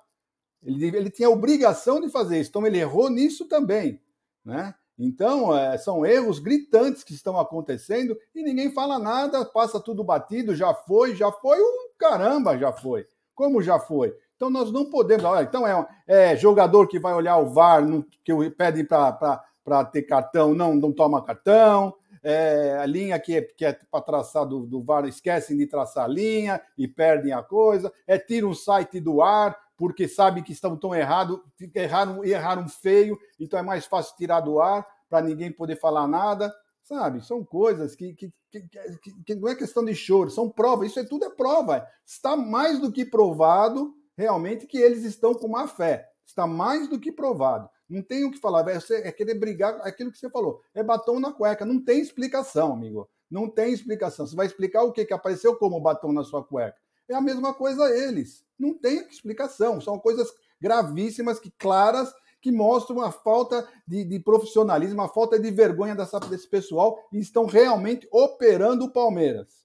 [0.64, 4.02] Ele, ele tinha obrigação de fazer isso, então ele errou nisso também,
[4.44, 4.74] né?
[5.00, 10.54] Então, é, são erros gritantes que estão acontecendo e ninguém fala nada, passa tudo batido,
[10.54, 13.08] já foi, já foi, um caramba, já foi.
[13.34, 14.14] Como já foi?
[14.36, 15.24] Então, nós não podemos.
[15.24, 17.82] Olha, então, é, é jogador que vai olhar o VAR,
[18.26, 21.96] que pede para ter cartão, não, não toma cartão.
[22.22, 26.04] É, a linha que é, que é para traçar do, do VAR, esquecem de traçar
[26.04, 27.92] a linha e perdem a coisa.
[28.06, 31.42] É tira o site do ar, porque sabe que estão tão errado,
[31.74, 36.54] erraram, erraram feio, então é mais fácil tirar do ar para ninguém poder falar nada,
[36.84, 37.26] sabe?
[37.26, 41.06] São coisas que, que, que, que, não é questão de choro, são provas, isso é
[41.06, 41.88] tudo é prova.
[42.06, 46.10] Está mais do que provado realmente que eles estão com má fé.
[46.26, 47.70] Está mais do que provado.
[47.88, 51.32] Não tem o que falar, é querer brigar, aquilo que você falou, é batom na
[51.32, 53.10] cueca, não tem explicação, amigo.
[53.32, 54.28] Não tem explicação.
[54.28, 56.78] Você vai explicar o que, que apareceu como batom na sua cueca?
[57.08, 58.44] É a mesma coisa a eles.
[58.60, 59.80] Não tem explicação.
[59.80, 60.30] São coisas
[60.60, 66.20] gravíssimas, que claras, que mostram a falta de, de profissionalismo, a falta de vergonha dessa,
[66.20, 69.60] desse pessoal e estão realmente operando o Palmeiras.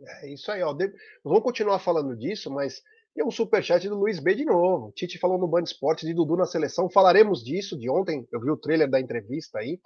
[0.00, 0.72] É isso aí, ó.
[0.72, 0.92] De...
[1.24, 2.82] Vamos continuar falando disso, mas
[3.14, 4.92] tem um superchat do Luiz B de novo.
[4.92, 6.90] Tite falou no Band Esporte de Dudu na seleção.
[6.90, 8.28] Falaremos disso de ontem.
[8.30, 9.80] Eu vi o trailer da entrevista aí.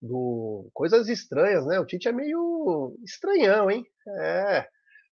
[0.00, 1.80] Do coisas estranhas, né?
[1.80, 3.84] O Tite é meio estranhão, hein?
[4.20, 4.68] É.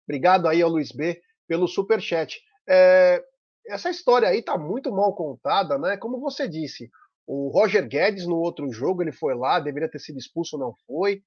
[0.07, 2.41] Obrigado aí ao Luiz B pelo super chat.
[2.69, 3.23] É,
[3.67, 5.97] essa história aí está muito mal contada, né?
[5.97, 6.91] Como você disse,
[7.27, 11.23] O Roger Guedes, no outro jogo, ele foi lá, deveria ter sido expulso, não foi.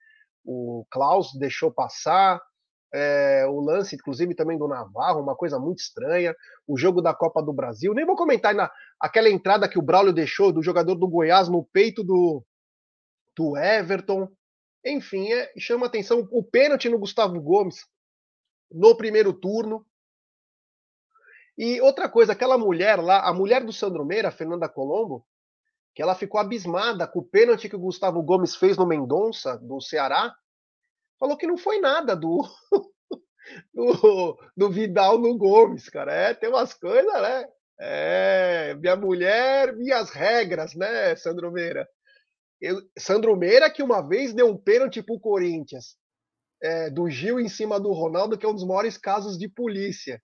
[0.45, 2.41] O Klaus deixou passar.
[2.91, 6.33] É, o lance, inclusive, também do Navarro, uma coisa muito estranha.
[6.65, 7.93] O jogo da Copa do Brasil.
[7.93, 11.63] Nem vou comentar na, aquela entrada que o Braulio deixou do jogador do Goiás no
[11.65, 12.43] peito do,
[13.35, 14.29] do Everton.
[14.85, 17.85] Enfim, é, chama atenção o pênalti no Gustavo Gomes
[18.71, 19.85] no primeiro turno.
[21.59, 25.27] E outra coisa, aquela mulher lá, a mulher do Sandro Meira, Fernanda Colombo,
[25.93, 29.81] que ela ficou abismada com o pênalti que o Gustavo Gomes fez no Mendonça, do
[29.81, 30.33] Ceará,
[31.19, 32.47] falou que não foi nada do,
[33.75, 36.13] do, do Vidal no Gomes, cara.
[36.13, 37.45] É, tem umas coisas, né?
[37.77, 41.89] É, minha mulher, minhas regras, né, Sandro Meira?
[42.61, 45.97] Eu, Sandro Meira que uma vez deu um pênalti pro Corinthians,
[46.63, 50.21] é, do Gil em cima do Ronaldo, que é um dos maiores casos de polícia.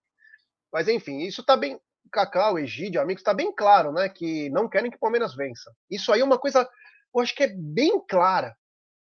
[0.75, 1.79] Mas enfim, isso tá bem.
[2.11, 4.09] Cacau, Egídio, amigos, está bem claro, né?
[4.09, 5.73] Que não querem que o Palmeiras vença.
[5.89, 6.69] Isso aí é uma coisa,
[7.15, 8.53] eu acho que é bem clara.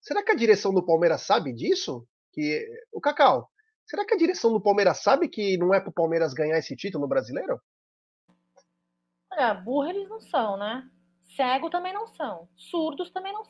[0.00, 2.08] Será que a direção do Palmeiras sabe disso?
[2.32, 3.50] Que o Cacau,
[3.84, 6.74] será que a direção do Palmeiras sabe que não é para o Palmeiras ganhar esse
[6.74, 7.60] título brasileiro?
[9.30, 10.88] Olha, burro eles não são, né?
[11.36, 12.48] Cego também não são.
[12.56, 13.44] Surdos também não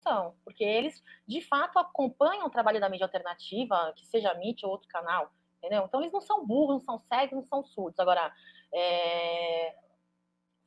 [0.00, 0.36] são.
[0.44, 4.70] Porque eles, de fato, acompanham o trabalho da mídia alternativa, que seja a MIT ou
[4.70, 5.28] outro canal.
[5.62, 5.84] Entendeu?
[5.84, 8.00] Então eles não são burros, não são cegos, não são surdos.
[8.00, 8.32] Agora,
[8.74, 9.76] é...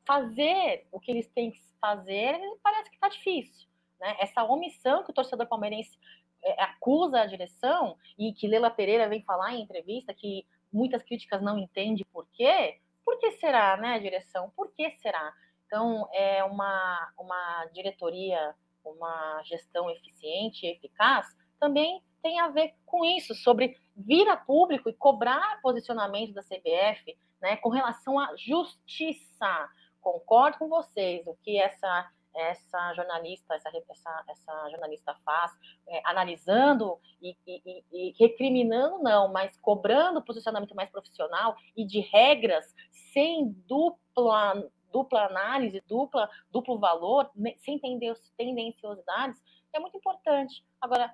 [0.06, 3.68] fazer o que eles têm que fazer parece que está difícil.
[4.00, 4.16] Né?
[4.20, 5.98] Essa omissão que o torcedor palmeirense
[6.44, 11.42] é, acusa a direção e que Lela Pereira vem falar em entrevista que muitas críticas
[11.42, 12.80] não entende por quê.
[13.04, 14.52] Por que será, né, direção?
[14.56, 15.34] Por que será?
[15.66, 21.28] Então, é uma, uma diretoria, uma gestão eficiente e eficaz
[21.60, 27.16] também tem a ver com isso, sobre vir a público e cobrar posicionamento da CBF
[27.40, 29.70] né, com relação à justiça.
[30.02, 35.54] Concordo com vocês, o que essa essa jornalista, essa, essa, essa jornalista faz,
[35.88, 42.66] é, analisando e, e, e, recriminando, não, mas cobrando posicionamento mais profissional e de regras
[43.14, 47.32] sem dupla, dupla análise, dupla, duplo valor,
[47.64, 49.42] sem tendenciosidades,
[49.74, 50.62] é muito importante.
[50.82, 51.14] Agora,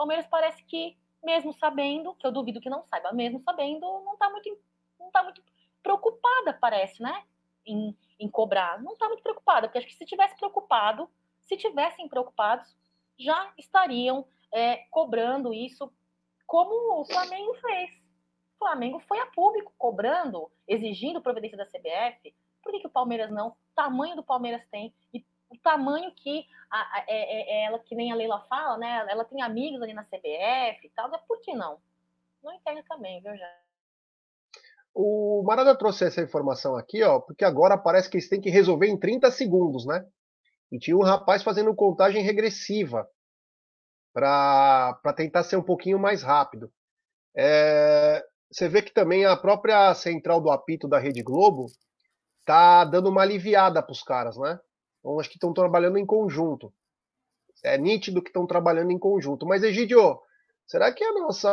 [0.00, 4.30] Palmeiras parece que, mesmo sabendo, que eu duvido que não saiba, mesmo sabendo, não está
[4.30, 4.58] muito,
[4.98, 5.42] não tá muito
[5.82, 7.22] preocupada, parece, né?
[7.66, 8.82] Em, em cobrar.
[8.82, 11.06] Não está muito preocupada, porque acho que se tivesse preocupado,
[11.42, 12.74] se tivessem preocupados,
[13.18, 15.92] já estariam é, cobrando isso
[16.46, 17.90] como o Flamengo fez.
[18.54, 22.34] O Flamengo foi a público cobrando, exigindo providência da CBF.
[22.62, 23.48] Por que, que o Palmeiras não?
[23.48, 25.22] O tamanho do Palmeiras tem e
[25.62, 29.06] tamanho que a, a, é, é, é, ela, que nem a Leila fala, né?
[29.08, 31.78] Ela tem amigos ali na CBF e tal, por que não?
[32.42, 33.46] Não entendo também, viu, já?
[34.94, 38.88] O Marada trouxe essa informação aqui, ó, porque agora parece que eles têm que resolver
[38.88, 40.04] em 30 segundos, né?
[40.70, 43.08] E tinha um rapaz fazendo contagem regressiva
[44.12, 46.72] para tentar ser um pouquinho mais rápido.
[47.36, 51.66] É, você vê que também a própria central do apito da Rede Globo
[52.44, 54.58] tá dando uma aliviada para os caras, né?
[55.00, 56.72] Então, acho que estão trabalhando em conjunto.
[57.64, 59.46] É nítido que estão trabalhando em conjunto.
[59.46, 60.20] Mas, Egidio,
[60.66, 61.50] será que a nossa,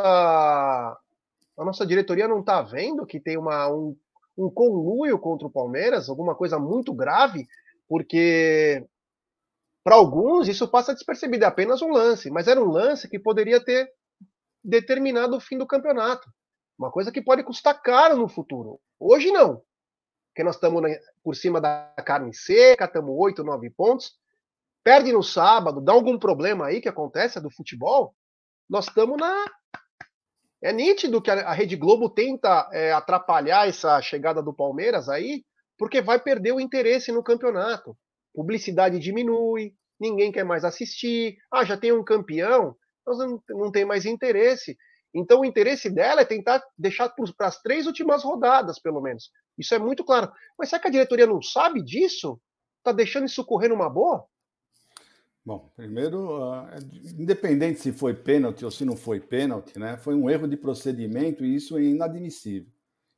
[1.58, 3.96] a nossa diretoria não está vendo que tem uma, um,
[4.38, 6.10] um conluio contra o Palmeiras?
[6.10, 7.48] Alguma coisa muito grave?
[7.88, 8.86] Porque,
[9.84, 11.46] para alguns, isso passa despercebido.
[11.46, 12.30] É apenas um lance.
[12.30, 13.90] Mas era um lance que poderia ter
[14.64, 16.30] determinado o fim do campeonato.
[16.78, 18.80] Uma coisa que pode custar caro no futuro.
[19.00, 19.62] Hoje não
[20.38, 20.84] porque nós estamos
[21.28, 24.14] por cima da carne seca, estamos 8, 9 pontos.
[24.82, 28.16] Perde no sábado, dá algum problema aí que acontece do futebol,
[28.70, 29.46] nós estamos na.
[30.64, 35.44] É nítido que a Rede Globo tenta é, atrapalhar essa chegada do Palmeiras aí,
[35.78, 37.94] porque vai perder o interesse no campeonato.
[38.34, 41.36] Publicidade diminui, ninguém quer mais assistir.
[41.52, 42.74] Ah, já tem um campeão,
[43.06, 44.78] não, não tem mais interesse.
[45.14, 49.32] Então o interesse dela é tentar deixar para as três últimas rodadas, pelo menos.
[49.58, 50.32] Isso é muito claro.
[50.58, 52.40] Mas será que a diretoria não sabe disso?
[52.80, 54.26] Está deixando isso correr numa boa?
[55.48, 56.68] Bom, primeiro, uh,
[57.18, 61.46] independente se foi pênalti ou se não foi pênalti, né, foi um erro de procedimento
[61.46, 62.70] e isso é inadmissível.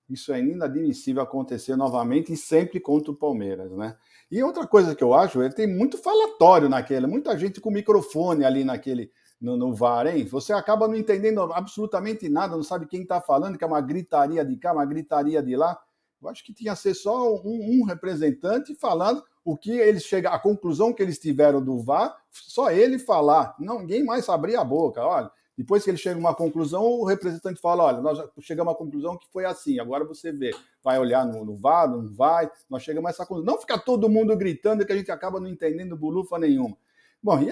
[0.08, 3.96] Isso é inadmissível acontecer novamente e sempre contra o Palmeiras, né?
[4.32, 8.46] E outra coisa que eu acho, ele tem muito falatório naquele, muita gente com microfone
[8.46, 10.26] ali naquele no, no VAR, hein?
[10.26, 14.44] Você acaba não entendendo absolutamente nada, não sabe quem está falando, que é uma gritaria
[14.44, 15.80] de cá, uma gritaria de lá.
[16.22, 20.32] Eu acho que tinha que ser só um, um representante falando o que eles chegam,
[20.34, 23.56] a conclusão que eles tiveram do VAR, só ele falar.
[23.58, 25.02] Não, ninguém mais abrir a boca.
[25.02, 28.76] Olha, Depois que ele chega a uma conclusão, o representante fala: olha, nós chegamos à
[28.78, 30.52] conclusão que foi assim, agora você vê.
[30.84, 33.54] Vai olhar no, no VAR, não vai, nós chegamos a essa conclusão.
[33.54, 36.78] Não ficar todo mundo gritando que a gente acaba não entendendo bolufa nenhuma.
[37.22, 37.50] Bom, e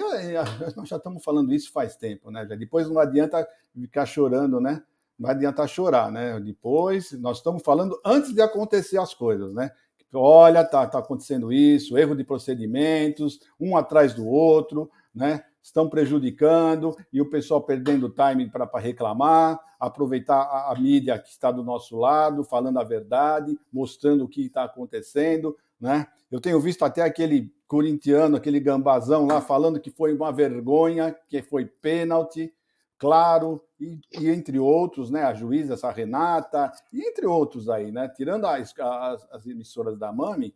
[0.74, 2.46] nós já estamos falando isso faz tempo, né?
[2.46, 4.82] Depois não adianta ficar chorando, né?
[5.18, 6.40] Não vai adiantar chorar, né?
[6.40, 9.70] Depois, nós estamos falando antes de acontecer as coisas, né?
[10.12, 15.42] Olha, tá, tá acontecendo isso, erro de procedimentos, um atrás do outro, né?
[15.62, 21.50] Estão prejudicando e o pessoal perdendo time para reclamar, aproveitar a, a, mídia que está
[21.50, 26.06] do nosso lado, falando a verdade, mostrando o que está acontecendo, né?
[26.30, 31.42] Eu tenho visto até aquele corintiano, aquele gambazão lá falando que foi uma vergonha, que
[31.42, 32.52] foi pênalti,
[32.98, 38.08] claro, e, e, entre outros, né, a juíza, essa Renata, e entre outros aí, né,
[38.08, 40.52] tirando as, as, as, emissoras da Mami,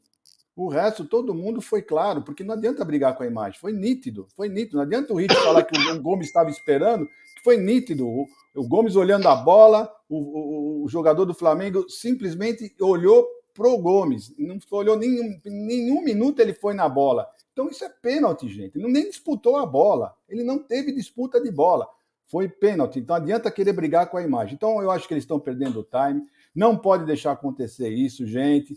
[0.55, 4.27] o resto, todo mundo foi claro, porque não adianta brigar com a imagem, foi nítido,
[4.37, 8.07] foi nítido, não adianta o Rich falar que o Gomes estava esperando, que foi nítido,
[8.07, 13.77] o, o Gomes olhando a bola, o, o, o, jogador do Flamengo simplesmente olhou pro
[13.79, 18.79] Gomes, não olhou nenhum, nenhum minuto ele foi na bola, então isso é pênalti, gente,
[18.79, 21.87] ele nem disputou a bola, ele não teve disputa de bola,
[22.33, 22.99] foi pênalti.
[22.99, 24.55] Então adianta querer brigar com a imagem.
[24.55, 26.23] Então eu acho que eles estão perdendo o time.
[26.55, 28.75] Não pode deixar acontecer isso, gente.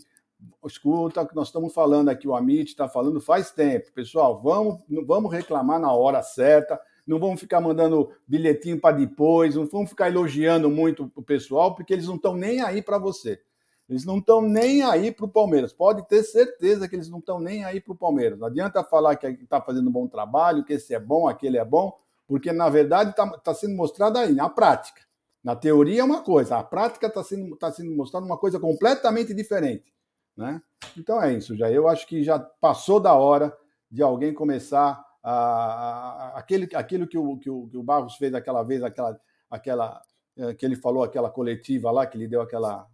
[0.66, 3.90] Escuta o que nós estamos falando aqui, o Amit está falando faz tempo.
[3.94, 6.78] Pessoal, vamos, vamos reclamar na hora certa.
[7.06, 11.94] Não vamos ficar mandando bilhetinho para depois, não vamos ficar elogiando muito o pessoal, porque
[11.94, 13.40] eles não estão nem aí para você.
[13.88, 15.72] Eles não estão nem aí para o Palmeiras.
[15.72, 18.38] Pode ter certeza que eles não estão nem aí para o Palmeiras.
[18.38, 21.64] Não adianta falar que está fazendo um bom trabalho, que esse é bom, aquele é
[21.64, 25.02] bom porque na verdade está tá sendo mostrado aí, na prática.
[25.42, 29.32] Na teoria é uma coisa, a prática está sendo, tá sendo mostrada uma coisa completamente
[29.32, 29.94] diferente.
[30.36, 30.60] Né?
[30.96, 31.70] Então é isso, já.
[31.70, 33.56] Eu acho que já passou da hora
[33.88, 38.34] de alguém começar a, a, aquele, aquilo que o, que, o, que o Barros fez
[38.34, 39.18] aquela vez, aquela,
[39.48, 40.02] aquela
[40.36, 42.86] eh, que ele falou, aquela coletiva lá, que ele deu aquela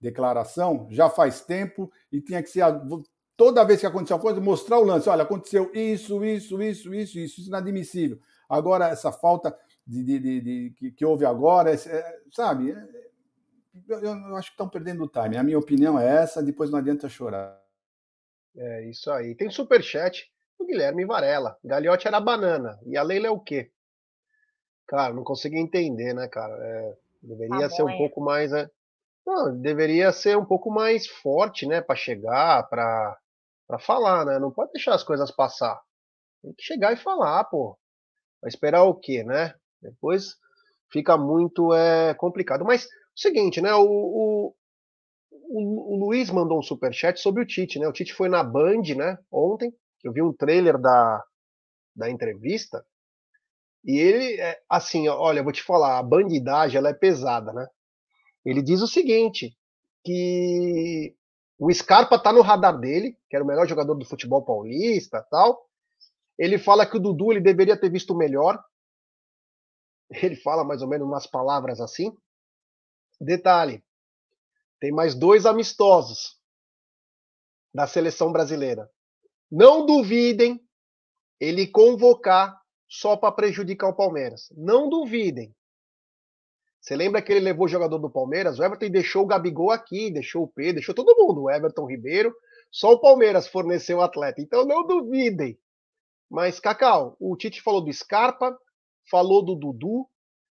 [0.00, 2.64] declaração, já faz tempo e tinha que ser
[3.36, 5.08] toda vez que aconteceu uma coisa, mostrar o lance.
[5.08, 8.18] Olha, aconteceu isso, isso, isso, isso, isso, isso inadmissível.
[8.48, 12.72] Agora, essa falta de, de, de, de que, que, houve agora, é, sabe?
[12.72, 13.08] É,
[13.88, 15.36] eu, eu, acho que estão perdendo o time.
[15.36, 17.58] A minha opinião é essa, depois não adianta chorar.
[18.56, 19.34] É isso aí.
[19.34, 21.56] Tem superchat do Guilherme Varela.
[21.64, 22.78] Galhote era banana.
[22.84, 23.70] E a Leila é o quê?
[24.86, 26.54] Cara, não consegui entender, né, cara?
[26.54, 28.50] É, deveria tá ser um pouco mais.
[28.50, 28.68] Né?
[29.28, 33.14] Não, deveria ser um pouco mais forte, né, para chegar, para
[33.66, 34.38] para falar, né?
[34.38, 35.78] Não pode deixar as coisas passar.
[36.42, 37.78] Tem que chegar e falar, pô.
[38.40, 39.54] Vai esperar o quê, né?
[39.82, 40.36] Depois
[40.90, 42.64] fica muito é, complicado.
[42.64, 43.74] Mas o seguinte, né?
[43.74, 44.54] O, o,
[45.30, 47.86] o, o Luiz mandou um superchat sobre o Tite, né?
[47.86, 49.18] O Tite foi na Band, né?
[49.30, 49.70] Ontem,
[50.02, 51.22] eu vi um trailer da,
[51.94, 52.82] da entrevista.
[53.84, 57.68] E ele, é, assim, olha, eu vou te falar, a bandidagem ela é pesada, né?
[58.48, 59.54] Ele diz o seguinte,
[60.02, 61.14] que
[61.58, 65.68] o Scarpa tá no radar dele, que era o melhor jogador do futebol paulista, tal.
[66.38, 68.58] Ele fala que o Dudu ele deveria ter visto melhor.
[70.10, 72.16] Ele fala mais ou menos umas palavras assim.
[73.20, 73.84] Detalhe:
[74.80, 76.40] tem mais dois amistosos
[77.74, 78.90] da seleção brasileira.
[79.50, 80.58] Não duvidem
[81.38, 84.50] ele convocar só para prejudicar o Palmeiras.
[84.56, 85.54] Não duvidem.
[86.80, 88.58] Você lembra que ele levou o jogador do Palmeiras?
[88.58, 92.34] O Everton deixou o Gabigol aqui, deixou o P, deixou todo mundo, o Everton Ribeiro.
[92.70, 94.40] Só o Palmeiras forneceu o atleta.
[94.40, 95.58] Então não duvidem.
[96.30, 98.56] Mas, Cacau, o Tite falou do Scarpa,
[99.10, 100.06] falou do Dudu,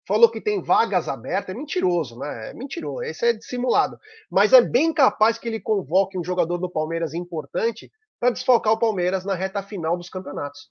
[0.07, 1.55] falou que tem vagas abertas.
[1.55, 2.49] É mentiroso, né?
[2.49, 3.03] É mentiroso.
[3.03, 3.97] Esse é dissimulado.
[4.29, 8.79] Mas é bem capaz que ele convoque um jogador do Palmeiras importante para desfalcar o
[8.79, 10.69] Palmeiras na reta final dos campeonatos.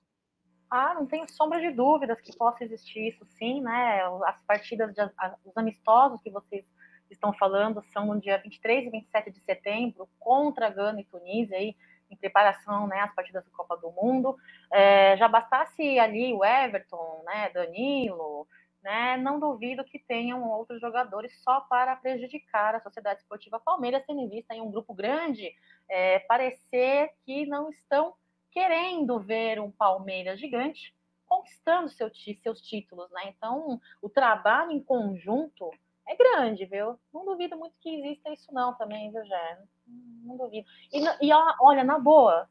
[0.70, 4.02] Ah, não tenho sombra de dúvidas que possa existir isso sim, né?
[4.24, 5.02] As partidas, de,
[5.44, 6.64] os amistosos que vocês
[7.10, 11.74] estão falando são no dia 23 e 27 de setembro contra Gana e Tunísia aí
[12.10, 14.36] em preparação né, às partidas da Copa do Mundo.
[14.72, 18.46] É, já bastasse ali o Everton, né, Danilo,
[18.82, 24.20] né, não duvido que tenham outros jogadores só para prejudicar a Sociedade Esportiva Palmeiras, tendo
[24.20, 25.52] em vista em um grupo grande
[25.88, 28.14] é, parecer que não estão
[28.50, 30.94] querendo ver um Palmeiras gigante
[31.26, 32.10] conquistando seu,
[32.42, 33.28] seus títulos, né?
[33.28, 35.70] Então, o trabalho em conjunto
[36.08, 36.98] é grande, viu?
[37.14, 39.62] Não duvido muito que exista isso não também, viu, Jé?
[39.86, 40.66] Não duvido.
[40.92, 41.30] E, e
[41.60, 42.50] olha, na boa,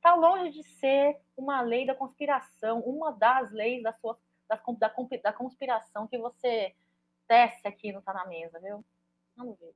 [0.00, 4.16] tá longe de ser uma lei da conspiração, uma das leis da sua
[4.48, 4.92] da, da,
[5.22, 6.74] da conspiração que você
[7.28, 8.84] tece aqui no Tá Na Mesa, viu?
[9.36, 9.74] Não duvido.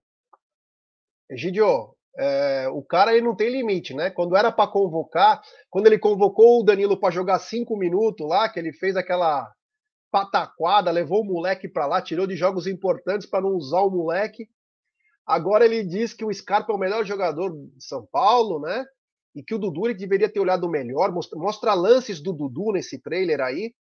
[1.28, 4.10] Egidio, é, o cara ele não tem limite, né?
[4.10, 8.58] Quando era para convocar, quando ele convocou o Danilo para jogar cinco minutos lá, que
[8.58, 9.52] ele fez aquela
[10.12, 14.48] pataquada, levou o moleque para lá, tirou de jogos importantes para não usar o moleque.
[15.26, 18.84] Agora ele diz que o Scarpa é o melhor jogador de São Paulo, né?
[19.34, 21.10] E que o Dudu ele deveria ter olhado melhor.
[21.10, 23.74] Mostra, mostra lances do Dudu nesse trailer aí.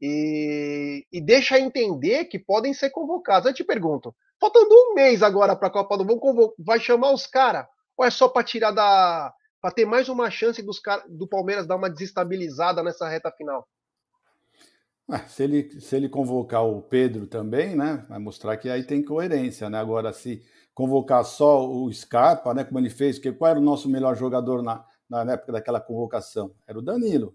[0.00, 3.48] E, e, deixa entender que podem ser convocados.
[3.48, 7.26] Eu te pergunto, faltando um mês agora para a Copa do Mundo, vai chamar os
[7.26, 7.66] caras?
[7.96, 9.32] Ou é só para tirar da.
[9.60, 13.66] para ter mais uma chance dos cara, do Palmeiras dar uma desestabilizada nessa reta final?
[15.28, 18.04] se, ele, se ele convocar o Pedro também, né?
[18.08, 19.78] Vai mostrar que aí tem coerência, né?
[19.78, 20.42] Agora, se
[20.74, 22.64] convocar só o Scarpa, né?
[22.64, 26.52] Como ele fez, porque qual era o nosso melhor jogador na, na época daquela convocação?
[26.66, 27.34] Era o Danilo.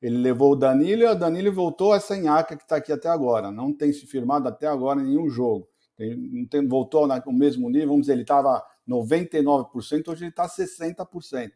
[0.00, 3.50] Ele levou o Danilo e o Danilo voltou a Senhaca, que está aqui até agora.
[3.50, 5.68] Não tem se firmado até agora em nenhum jogo.
[5.98, 6.16] Tem,
[6.62, 11.50] não voltou no mesmo nível, vamos dizer, ele estava 99%, hoje ele está 60%.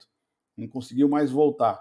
[0.57, 1.81] Não conseguiu mais voltar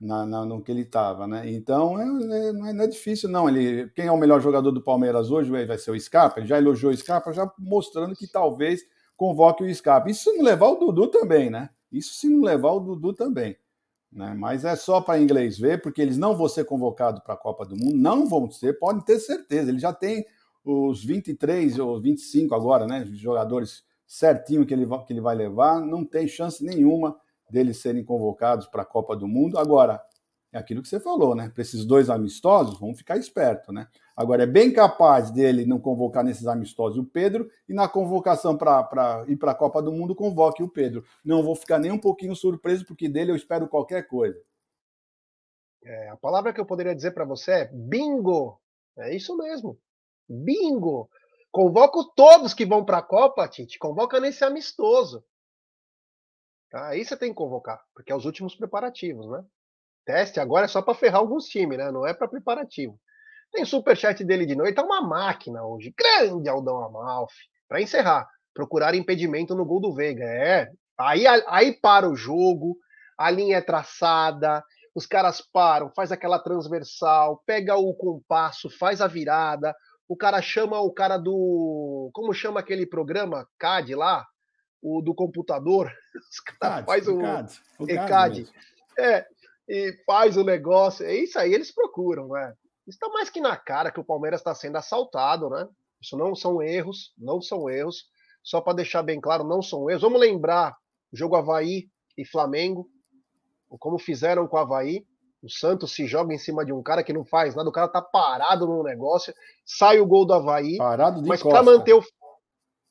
[0.00, 1.48] na, na no que ele estava, né?
[1.48, 3.48] Então é, é, não, é, não, é, difícil, não.
[3.48, 6.40] Ele, quem é o melhor jogador do Palmeiras hoje vai ser o Scarpa.
[6.40, 8.82] Ele já elogiou o Scarpa, já mostrando que talvez
[9.16, 10.10] convoque o Scarpa.
[10.10, 11.70] Isso se não levar o Dudu também, né?
[11.90, 13.56] Isso se não levar o Dudu também.
[14.10, 14.34] Né?
[14.36, 17.64] Mas é só para inglês ver, porque eles não vão ser convocados para a Copa
[17.64, 19.70] do Mundo, não vão ser, podem ter certeza.
[19.70, 20.26] Ele já tem
[20.64, 23.04] os 23 ou 25 agora, né?
[23.12, 27.16] Jogadores certinho que ele, que ele vai levar, não tem chance nenhuma
[27.50, 29.58] deles serem convocados para a Copa do Mundo.
[29.58, 30.02] Agora,
[30.52, 31.48] é aquilo que você falou, né?
[31.48, 33.88] Para esses dois amistosos, vamos ficar esperto, né?
[34.14, 39.24] Agora, é bem capaz dele não convocar nesses amistosos o Pedro e na convocação para
[39.28, 41.04] ir para a Copa do Mundo, convoque o Pedro.
[41.24, 44.38] Não vou ficar nem um pouquinho surpreso, porque dele eu espero qualquer coisa.
[45.84, 48.60] É, a palavra que eu poderia dizer para você é bingo.
[48.98, 49.78] É isso mesmo.
[50.28, 51.08] Bingo.
[51.50, 53.78] Convoco todos que vão para a Copa, Tite.
[53.78, 55.24] Convoca nesse amistoso.
[56.70, 56.88] Tá?
[56.88, 59.44] Aí você tem que convocar, porque é os últimos preparativos, né?
[60.06, 61.90] Teste agora é só para ferrar alguns times, né?
[61.90, 62.98] Não é para preparativo.
[63.52, 65.94] Tem superchat dele de noite, tá uma máquina hoje.
[65.96, 67.44] Grande Aldão Amalfi.
[67.68, 70.24] Para encerrar, procurar impedimento no gol do Veiga.
[70.24, 70.70] É.
[70.98, 72.78] Aí, aí para o jogo,
[73.18, 74.64] a linha é traçada,
[74.94, 79.74] os caras param, faz aquela transversal, pega o compasso, faz a virada,
[80.12, 82.10] o cara chama o cara do.
[82.12, 83.48] Como chama aquele programa?
[83.58, 84.26] CAD lá?
[84.82, 85.90] O do computador.
[86.30, 87.18] Os caras faz o.
[87.18, 87.62] CAD.
[87.78, 88.52] O CAD.
[88.98, 89.26] É,
[89.66, 91.06] e faz o negócio.
[91.06, 92.52] É isso aí, eles procuram, né?
[92.86, 95.66] Está mais que na cara que o Palmeiras está sendo assaltado, né?
[95.98, 98.04] Isso não são erros, não são erros.
[98.42, 100.02] Só para deixar bem claro, não são erros.
[100.02, 100.76] Vamos lembrar
[101.10, 101.88] o jogo Havaí
[102.18, 102.86] e Flamengo,
[103.78, 105.06] como fizeram com o Havaí.
[105.42, 107.88] O Santos se joga em cima de um cara que não faz nada, o cara
[107.88, 109.34] tá parado no negócio,
[109.66, 112.02] sai o gol do Havaí, parado de mas para manter o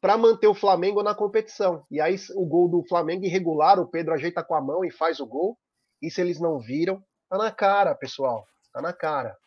[0.02, 1.86] para manter o Flamengo na competição.
[1.89, 5.20] E aí o gol do Flamengo irregular, o Pedro ajeita com a mão e faz
[5.20, 5.58] o gol.
[6.02, 7.02] Isso eles não viram.
[7.30, 8.45] Tá na cara, pessoal.
[8.74, 9.38] Tá na cara.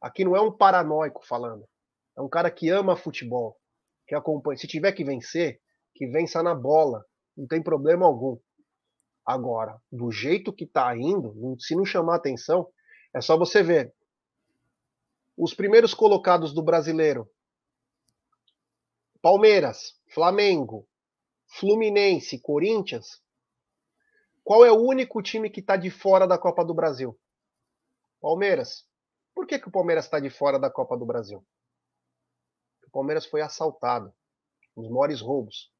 [0.00, 1.68] Aqui não é um paranoico falando.
[2.16, 3.56] É um cara que ama futebol,
[4.08, 4.56] que acompanha.
[4.56, 5.60] Se tiver que vencer,
[5.94, 7.04] que vença na bola.
[7.36, 8.38] Não tem problema algum.
[9.24, 12.68] Agora, do jeito que tá indo, se não chamar atenção,
[13.14, 13.94] é só você ver.
[15.36, 17.30] Os primeiros colocados do brasileiro:
[19.20, 20.88] Palmeiras, Flamengo,
[21.46, 23.22] Fluminense, Corinthians.
[24.42, 27.18] Qual é o único time que está de fora da Copa do Brasil?
[28.20, 28.86] Palmeiras.
[29.34, 31.46] Por que, que o Palmeiras está de fora da Copa do Brasil?
[32.86, 34.12] O Palmeiras foi assaltado.
[34.74, 35.72] Os maiores roubos.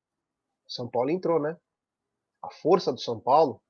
[0.68, 1.58] São Paulo entrou, né?
[2.42, 3.62] A força do São Paulo,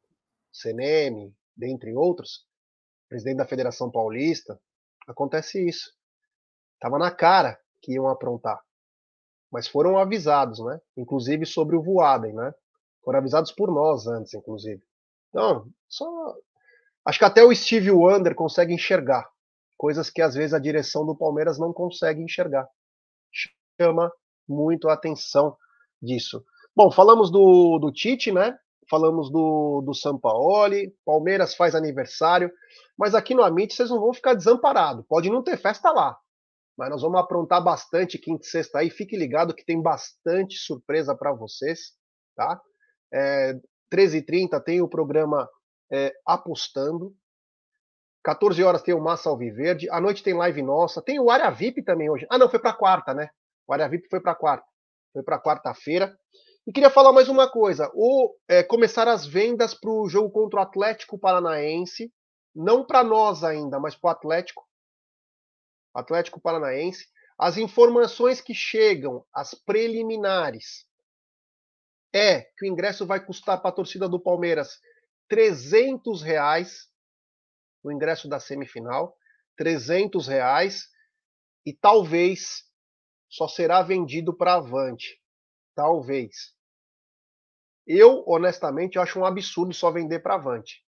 [0.53, 2.47] CNM, dentre outros,
[3.09, 4.61] presidente da Federação Paulista,
[5.07, 5.93] acontece isso.
[6.81, 8.61] Tava na cara que iam aprontar.
[9.51, 10.81] Mas foram avisados, né?
[10.97, 12.55] Inclusive sobre o Voaden, né?
[13.05, 14.83] Foram avisados por nós antes, inclusive.
[15.29, 16.07] Então, só.
[17.05, 19.29] Acho que até o Steve Wonder consegue enxergar
[19.77, 22.69] coisas que às vezes a direção do Palmeiras não consegue enxergar.
[23.81, 24.13] Chama
[24.49, 25.57] muito a atenção
[26.01, 26.45] disso.
[26.75, 28.57] Bom, falamos do, do Tite, né?
[28.89, 32.51] Falamos do, do Sampaoli, Palmeiras faz aniversário,
[32.97, 35.05] mas aqui no Amit vocês não vão ficar desamparados.
[35.09, 36.17] Pode não ter festa lá,
[36.77, 38.91] mas nós vamos aprontar bastante quinta e sexta aí.
[38.91, 41.93] Fique ligado que tem bastante surpresa para vocês,
[42.37, 42.61] tá?
[43.13, 43.55] É,
[43.93, 45.49] 13h30 tem o programa
[45.91, 47.15] é, Apostando,
[48.25, 49.91] 14 horas tem o Massa Alviverde.
[49.91, 51.03] À noite tem live nossa.
[51.03, 52.27] Tem o Área VIP também hoje.
[52.31, 53.29] Ah, não, foi para quarta, né?
[53.67, 54.67] O Área VIP foi para quarta.
[55.13, 56.17] Foi para quarta-feira.
[56.67, 57.91] E queria falar mais uma coisa.
[57.93, 62.13] O, é, começar as vendas para o jogo contra o Atlético Paranaense.
[62.55, 64.65] Não para nós ainda, mas para o Atlético.
[65.93, 67.09] Atlético Paranaense.
[67.37, 70.87] As informações que chegam, as preliminares,
[72.15, 74.79] é que o ingresso vai custar para a torcida do Palmeiras
[75.29, 76.89] 300 reais
[77.83, 79.17] o ingresso da semifinal,
[79.57, 80.89] 300 reais.
[81.65, 82.65] e talvez
[83.29, 85.22] só será vendido para Avante.
[85.75, 86.55] Talvez.
[87.87, 90.85] Eu, honestamente, acho um absurdo só vender para Avante.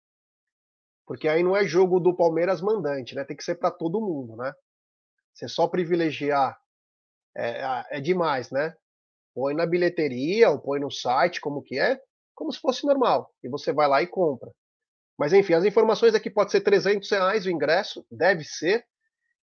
[1.06, 3.24] Porque aí não é jogo do Palmeiras mandante, né?
[3.24, 4.54] Tem que ser para todo mundo, né?
[5.34, 6.60] Você só privilegiar
[7.36, 8.76] é, é demais, né?
[9.34, 12.00] Põe na bilheteria ou põe no site, como que é,
[12.36, 13.34] como se fosse normal.
[13.44, 14.52] E você vai lá e compra.
[15.18, 18.86] Mas enfim, as informações aqui pode ser 300 reais o ingresso, deve ser.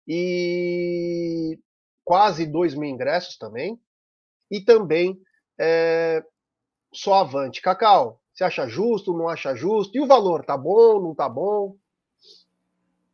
[0.06, 1.58] E
[2.04, 3.80] quase 2 mil ingressos também.
[4.50, 5.20] E também
[5.58, 6.24] é,
[6.92, 7.60] só avante.
[7.60, 9.96] Cacau, você acha justo, não acha justo?
[9.96, 11.76] E o valor, tá bom, não tá bom?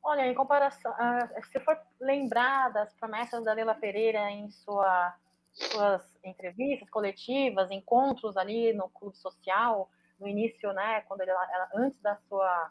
[0.03, 5.14] Olha, em comparação, uh, se for lembrar das promessas da Leila Pereira em sua,
[5.53, 12.01] suas entrevistas coletivas, encontros ali no clube social, no início, né, quando ela, ela antes
[12.01, 12.70] da sua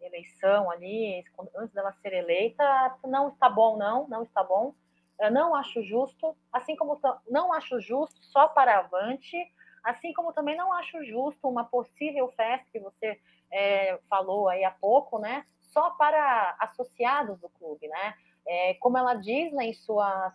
[0.00, 1.24] eleição ali,
[1.56, 4.74] antes dela ser eleita, não está bom, não, não está bom.
[5.20, 9.36] Eu não acho justo, assim como não acho justo só para Avante,
[9.82, 14.70] assim como também não acho justo uma possível festa que você é, falou aí há
[14.70, 15.44] pouco, né?
[15.60, 18.14] Só para associados do clube, né?
[18.46, 20.32] É, como ela diz né, em suas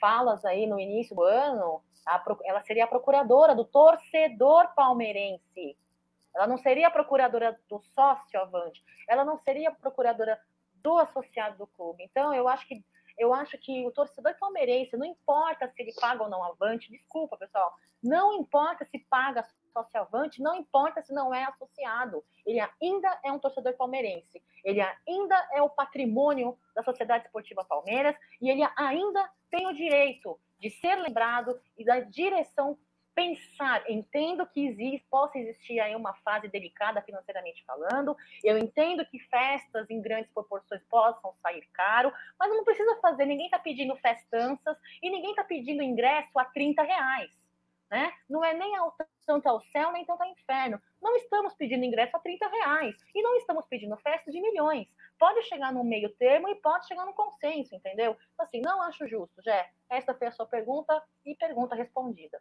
[0.00, 5.76] falas aí no início do ano, a, ela seria a procuradora do torcedor palmeirense.
[6.34, 10.40] Ela não seria a procuradora do sócio avante, ela não seria a procuradora
[10.74, 12.04] do associado do clube.
[12.04, 12.84] Então, eu acho que
[13.18, 17.36] eu acho que o torcedor palmeirense, não importa se ele paga ou não avante, desculpa,
[17.36, 23.20] pessoal, não importa se paga sócio avante, não importa se não é associado, ele ainda
[23.24, 28.66] é um torcedor palmeirense, ele ainda é o patrimônio da Sociedade Esportiva Palmeiras e ele
[28.76, 32.78] ainda tem o direito de ser lembrado e da direção
[33.18, 39.18] pensar, entendo que existe, possa existir aí uma fase delicada financeiramente falando, eu entendo que
[39.18, 44.78] festas em grandes proporções possam sair caro, mas não precisa fazer, ninguém está pedindo festanças
[45.02, 47.32] e ninguém está pedindo ingresso a 30 reais.
[47.90, 48.12] Né?
[48.28, 48.94] Não é nem ao,
[49.26, 50.80] tanto ao céu, nem tanto ao inferno.
[51.02, 54.86] Não estamos pedindo ingresso a 30 reais e não estamos pedindo festa de milhões.
[55.18, 58.16] Pode chegar no meio termo e pode chegar no consenso, entendeu?
[58.38, 59.72] Assim, não acho justo, Jé.
[59.90, 62.40] Esta foi a sua pergunta e pergunta respondida.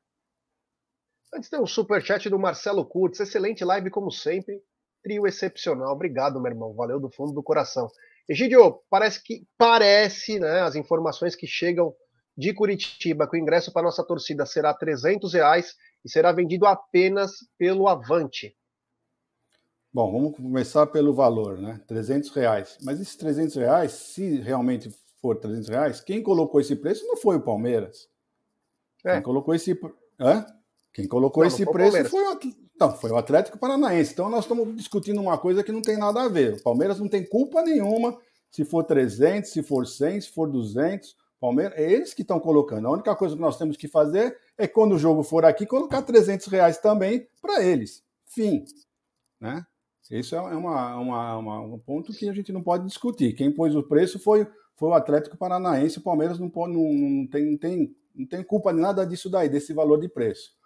[1.33, 3.19] Antes tem um superchat do Marcelo Kurtz.
[3.19, 4.61] Excelente live, como sempre.
[5.03, 5.93] Trio excepcional.
[5.93, 6.73] Obrigado, meu irmão.
[6.73, 7.89] Valeu do fundo do coração.
[8.27, 11.95] Egidio, parece que parece, né, as informações que chegam
[12.37, 17.31] de Curitiba, que o ingresso para nossa torcida será 300 reais e será vendido apenas
[17.57, 18.55] pelo Avante.
[19.91, 21.81] Bom, vamos começar pelo valor, né?
[21.87, 22.77] 300 reais.
[22.83, 27.37] Mas esses 300 reais, se realmente for 300 reais, quem colocou esse preço não foi
[27.37, 28.07] o Palmeiras.
[29.05, 29.13] É.
[29.13, 29.79] Quem colocou esse...
[30.19, 30.45] Hã?
[30.97, 32.39] Quem colocou não, esse não preço foi o,
[32.79, 34.13] não, foi o Atlético Paranaense.
[34.13, 36.55] Então nós estamos discutindo uma coisa que não tem nada a ver.
[36.55, 38.17] O Palmeiras não tem culpa nenhuma
[38.49, 41.15] se for 300, se for 100, se for 200.
[41.39, 42.87] Palmeiras, é eles que estão colocando.
[42.87, 46.01] A única coisa que nós temos que fazer é quando o jogo for aqui colocar
[46.01, 48.03] 300 reais também para eles.
[48.25, 48.65] Fim,
[49.39, 49.63] né?
[50.09, 53.33] Isso é uma, uma, uma, um ponto que a gente não pode discutir.
[53.33, 55.99] Quem pôs o preço foi, foi o Atlético Paranaense.
[55.99, 59.29] O Palmeiras não, pode, não, não, tem, não, tem, não tem culpa de nada disso
[59.29, 60.57] daí, desse valor de preço.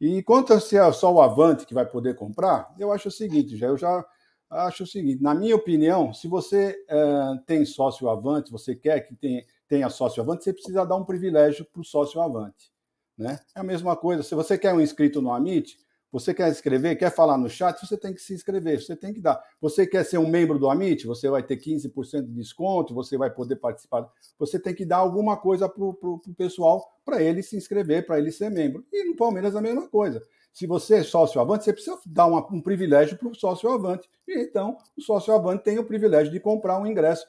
[0.00, 3.12] E quanto a se é só o Avante que vai poder comprar, eu acho o
[3.12, 4.04] seguinte, já eu já
[4.48, 9.14] acho o seguinte, na minha opinião, se você uh, tem sócio Avante, você quer que
[9.14, 12.72] tenha, tenha sócio Avante, você precisa dar um privilégio para o sócio Avante.
[13.16, 13.38] Né?
[13.54, 15.78] É a mesma coisa, se você quer um inscrito no Amit,
[16.12, 19.20] você quer escrever, quer falar no chat, você tem que se inscrever, você tem que
[19.20, 19.40] dar.
[19.60, 23.30] Você quer ser um membro do Amit, você vai ter 15% de desconto, você vai
[23.30, 24.08] poder participar.
[24.38, 28.32] Você tem que dar alguma coisa para o pessoal para ele se inscrever, para ele
[28.32, 28.84] ser membro.
[28.92, 30.20] E no Palmeiras a mesma coisa.
[30.52, 34.08] Se você é sócio avante, você precisa dar uma, um privilégio para o sócio avante.
[34.26, 37.24] E então o sócio avante tem o privilégio de comprar um ingresso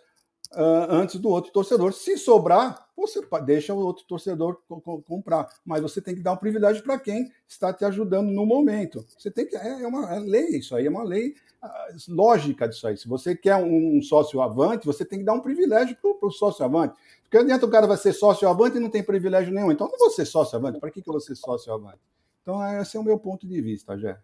[0.53, 1.93] uh, antes do outro torcedor.
[1.93, 4.61] Se sobrar, você deixa o outro torcedor
[5.07, 5.49] comprar.
[5.65, 9.05] Mas você tem que dar um privilégio para quem está te ajudando no momento.
[9.17, 9.55] Você tem que.
[9.55, 12.97] É, é uma é lei, isso aí é uma lei uh, lógica disso aí.
[12.97, 16.31] Se você quer um, um sócio avante, você tem que dar um privilégio para o
[16.31, 16.95] sócio avante.
[17.23, 19.71] Porque adianta o cara vai ser sócio avante e não tem privilégio nenhum.
[19.71, 20.79] Então não vou ser sócio avante.
[20.79, 21.99] Para que, que eu vou ser sócio avante?
[22.41, 24.17] Então, esse é o meu ponto de vista, Jé.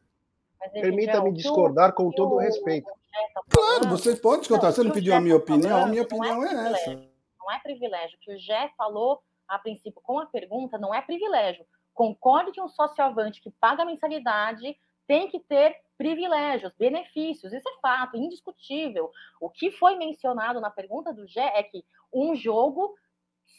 [0.73, 2.87] Permita-me discordar com todo o respeito.
[3.33, 4.73] Tá claro, você pode discordar.
[4.73, 7.06] Você não pediu a minha tá opinião, a minha opinião é, é essa.
[7.47, 8.17] Não é privilégio.
[8.17, 11.65] O que o Jé falou a princípio com a pergunta não é privilégio.
[11.93, 17.53] Concorde que um socioavante que paga mensalidade tem que ter privilégios, benefícios.
[17.53, 19.09] Isso é fato, indiscutível.
[19.39, 22.93] O que foi mencionado na pergunta do Gé é que um jogo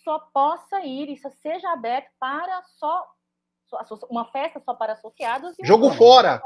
[0.04, 3.10] só possa ir, isso seja aberto para só
[4.10, 5.56] uma festa só para associados.
[5.62, 6.42] jogo fora!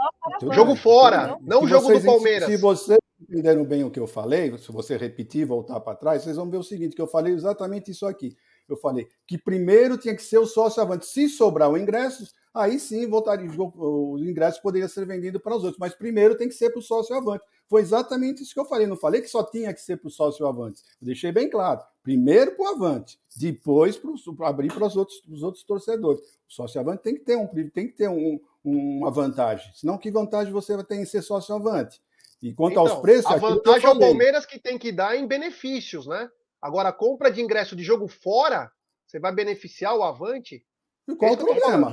[0.52, 1.36] Jogo fora!
[1.40, 2.48] Não o jogo do Palmeiras.
[2.48, 2.98] Se vocês
[3.32, 6.58] entenderam bem o que eu falei, se você repetir, voltar para trás, vocês vão ver
[6.58, 8.36] o seguinte, que eu falei exatamente isso aqui.
[8.68, 11.06] Eu falei que primeiro tinha que ser o sócio avante.
[11.06, 15.78] Se sobrar o ingressos, aí sim voltaria, os ingressos poderiam ser vendidos para os outros.
[15.78, 17.44] Mas primeiro tem que ser para o sócio avante.
[17.68, 18.86] Foi exatamente isso que eu falei.
[18.86, 20.80] Não falei que só tinha que ser para o sócio avante.
[21.00, 21.80] Eu deixei bem claro.
[22.02, 24.00] Primeiro para o avante, depois
[24.36, 26.20] para abrir para os outros, os outros torcedores.
[26.48, 29.70] O sócio avante tem que ter, um, tem que ter um, uma vantagem.
[29.74, 32.00] Senão, que vantagem você vai ter em ser sócio avante?
[32.42, 33.30] E quanto então, aos preços.
[33.30, 36.28] A vantagem é o Palmeiras que tem que dar em benefícios, né?
[36.60, 38.70] Agora, a compra de ingresso de jogo fora,
[39.06, 40.64] você vai beneficiar o Avante?
[41.08, 41.92] E qual o problema?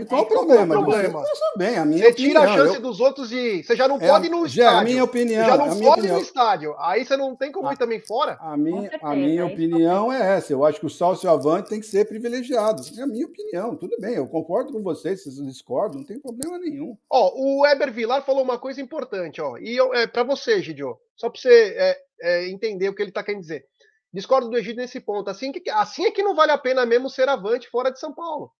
[0.00, 0.74] E qual o problema?
[0.74, 1.22] Problema?
[1.56, 2.82] Bem, a minha você opinião, tira a chance eu...
[2.82, 3.62] dos outros de.
[3.62, 4.62] Você já não é, pode ir no estádio.
[4.62, 5.44] Já, a minha opinião.
[5.44, 6.74] Você já não pode ir no estádio.
[6.78, 8.36] Aí você não tem como ir também fora.
[8.40, 10.52] A minha, certeza, a minha é opinião é essa.
[10.52, 12.82] Eu acho que o sócio avante tem que ser privilegiado.
[12.98, 13.76] É a minha opinião.
[13.76, 15.22] Tudo bem, eu concordo com vocês.
[15.22, 16.96] Vocês discordam, não tem problema nenhum.
[17.08, 19.56] Ó, o Eber Vilar falou uma coisa importante, ó.
[19.56, 23.10] E eu, é, para você, Gidio, só para você é, é, entender o que ele
[23.10, 23.64] está querendo dizer.
[24.12, 25.28] Discordo do Egídio nesse ponto.
[25.28, 28.12] Assim, que, assim é que não vale a pena mesmo ser avante fora de São
[28.12, 28.52] Paulo.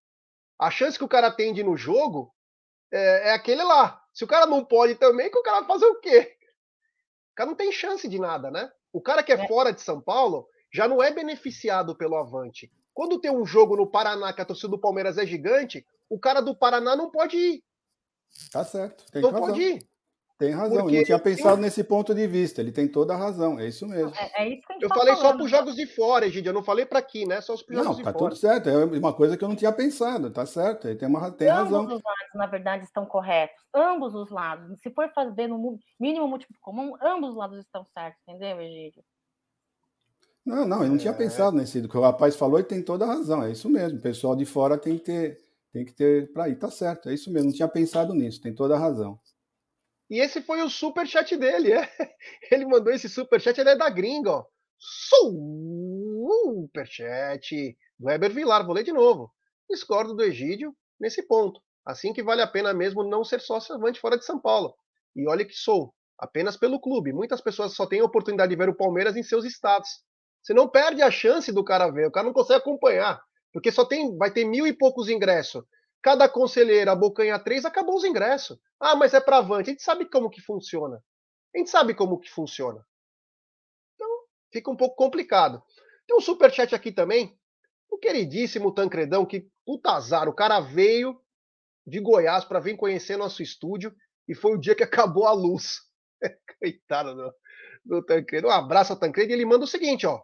[0.58, 2.34] A chance que o cara tem de ir no jogo
[2.92, 4.02] é, é aquele lá.
[4.12, 6.36] Se o cara não pode também, que o cara vai fazer o quê?
[7.32, 8.70] O cara não tem chance de nada, né?
[8.92, 9.46] O cara que é, é.
[9.46, 12.70] fora de São Paulo já não é beneficiado pelo Avante.
[12.92, 16.40] Quando tem um jogo no Paraná que a torcida do Palmeiras é gigante, o cara
[16.40, 17.64] do Paraná não pode ir.
[18.50, 19.04] Tá certo.
[19.14, 19.46] não razão.
[19.46, 19.88] pode ir.
[20.38, 20.98] Tem razão, Porque...
[20.98, 22.60] não tinha pensado nesse ponto de vista.
[22.60, 24.12] Ele tem toda a razão, é isso mesmo.
[24.14, 25.26] É, é isso que a gente eu tá falei falando.
[25.26, 26.50] só para os jogos de fora, Egidio.
[26.50, 27.40] Eu não falei para aqui, né?
[27.40, 28.24] Só os jogos não, de tá fora.
[28.26, 28.68] tudo certo.
[28.68, 30.86] É uma coisa que eu não tinha pensado, tá certo.
[30.86, 31.80] Ele tem, uma, tem Ambos razão.
[31.80, 33.60] Ambos os lados, na verdade, estão corretos.
[33.74, 34.80] Ambos os lados.
[34.80, 39.02] Se for fazer no mínimo múltiplo comum, ambos os lados estão certos, entendeu, Egídio?
[40.46, 40.98] Não, não, eu não é.
[40.98, 41.80] tinha pensado nesse.
[41.80, 43.42] O que o rapaz falou e tem toda a razão.
[43.42, 43.98] É isso mesmo.
[43.98, 45.38] O pessoal de fora tem que ter,
[45.72, 46.54] tem que ter para ir.
[46.54, 47.48] Tá certo, é isso mesmo.
[47.48, 49.18] Não tinha pensado nisso, tem toda a razão.
[50.10, 51.72] E esse foi o super chat dele.
[51.72, 51.88] É.
[52.50, 54.44] Ele mandou esse super chat, ele é da gringa, ó.
[54.78, 58.64] Super chat Weber Vilar.
[58.64, 59.32] Vou ler de novo.
[59.68, 61.60] Discordo do Egídio nesse ponto.
[61.84, 64.74] Assim que vale a pena mesmo não ser sócio avante fora de São Paulo.
[65.16, 67.12] E olha que sou, apenas pelo clube.
[67.12, 69.88] Muitas pessoas só têm a oportunidade de ver o Palmeiras em seus estados.
[70.42, 73.20] Você não perde a chance do cara ver, o cara não consegue acompanhar,
[73.52, 75.64] porque só tem, vai ter mil e poucos ingressos.
[76.02, 78.58] Cada conselheiro abocanha três, acabou os ingressos.
[78.78, 79.70] Ah, mas é para avante.
[79.70, 81.02] A gente sabe como que funciona.
[81.54, 82.84] A gente sabe como que funciona.
[83.94, 84.08] Então,
[84.52, 85.62] fica um pouco complicado.
[86.06, 87.36] Tem um superchat aqui também.
[87.90, 90.28] O queridíssimo Tancredão, que puta azar.
[90.28, 91.20] O cara veio
[91.86, 93.94] de Goiás para vir conhecer nosso estúdio
[94.28, 95.80] e foi o dia que acabou a luz.
[96.60, 97.34] Coitado do,
[97.84, 98.46] do Tancredo.
[98.46, 100.22] Um abraço ao Tancredo e ele manda o seguinte, ó.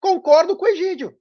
[0.00, 1.18] Concordo com o Egídio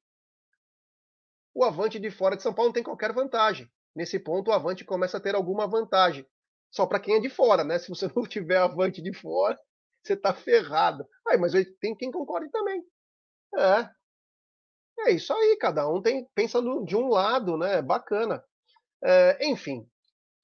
[1.56, 3.72] o Avante de fora de São Paulo não tem qualquer vantagem.
[3.96, 6.28] Nesse ponto, o Avante começa a ter alguma vantagem.
[6.70, 7.80] Só para quem é de fora, né?
[7.80, 9.58] Se você não tiver Avante de fora,
[10.04, 11.08] você tá ferrado.
[11.26, 12.84] Ai, mas tem quem concorde também.
[13.58, 13.90] É.
[15.08, 17.82] É isso aí, cada um tem pensa de um lado, né?
[17.82, 18.44] Bacana.
[19.04, 19.88] É, enfim,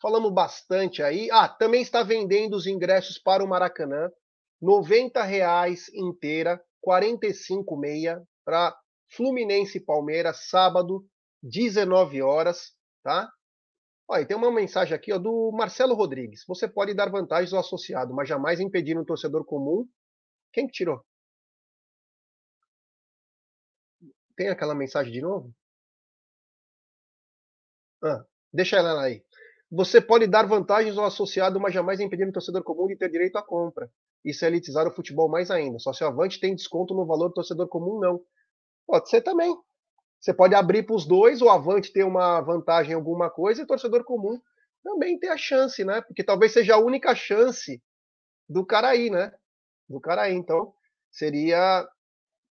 [0.02, 1.30] falamos bastante aí.
[1.32, 4.10] Ah, também está vendendo os ingressos para o Maracanã.
[4.62, 8.78] R$ reais inteira, 45 meia para
[9.12, 11.06] Fluminense e Palmeiras, sábado,
[11.44, 12.74] 19 horas,
[13.04, 13.32] tá?
[14.08, 16.44] Olha, tem uma mensagem aqui ó, do Marcelo Rodrigues.
[16.48, 19.88] Você pode dar vantagens ao associado, mas jamais impedir um torcedor comum.
[20.52, 21.02] Quem que tirou?
[24.36, 25.54] Tem aquela mensagem de novo?
[28.04, 29.24] Ah, deixa ela aí.
[29.72, 33.38] Você pode dar vantagens ao associado, mas jamais impedir um torcedor comum de ter direito
[33.38, 33.90] à compra.
[34.24, 35.80] Isso é elitizar o futebol mais ainda.
[35.80, 38.22] Só se o avante tem desconto no valor do torcedor comum, não.
[38.92, 39.58] Pode ser também.
[40.20, 43.64] Você pode abrir para os dois, o Avante ter uma vantagem em alguma coisa e
[43.64, 44.38] o torcedor comum
[44.84, 46.02] também ter a chance, né?
[46.02, 47.82] Porque talvez seja a única chance
[48.50, 49.34] do cara né?
[49.88, 50.30] Do cara.
[50.30, 50.74] Então,
[51.10, 51.88] seria.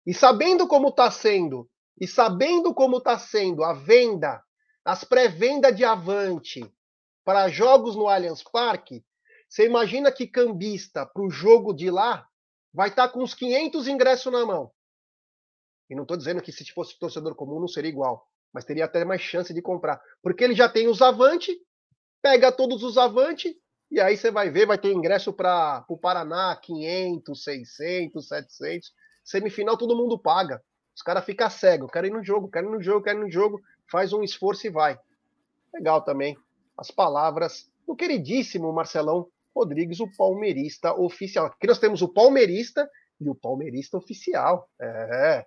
[0.07, 1.69] E sabendo como está sendo,
[2.01, 4.41] e sabendo como está sendo a venda,
[4.85, 6.73] as pré-vendas de Avante
[7.25, 9.05] para jogos no Allianz Parque,
[9.49, 12.29] você imagina que cambista para o jogo de lá
[12.73, 14.71] vai estar tá com uns 500 ingressos na mão.
[15.89, 19.05] E não estou dizendo que se fosse torcedor comum não seria igual, mas teria até
[19.05, 20.01] mais chance de comprar.
[20.23, 21.57] Porque ele já tem os Avante,
[22.21, 23.57] pega todos os Avante,
[23.91, 28.93] e aí você vai ver, vai ter ingresso para o Paraná, 500, 600, 700.
[29.25, 30.63] Semifinal todo mundo paga.
[30.95, 33.31] Os caras ficam cegos, querem ir no jogo, querem ir no jogo, querem ir no
[33.31, 34.99] jogo, faz um esforço e vai.
[35.73, 36.37] Legal também
[36.77, 41.47] as palavras do queridíssimo Marcelão Rodrigues, o palmeirista oficial.
[41.47, 42.89] Aqui nós temos o palmeirista
[43.21, 44.69] e o palmeirista oficial.
[44.81, 45.47] É.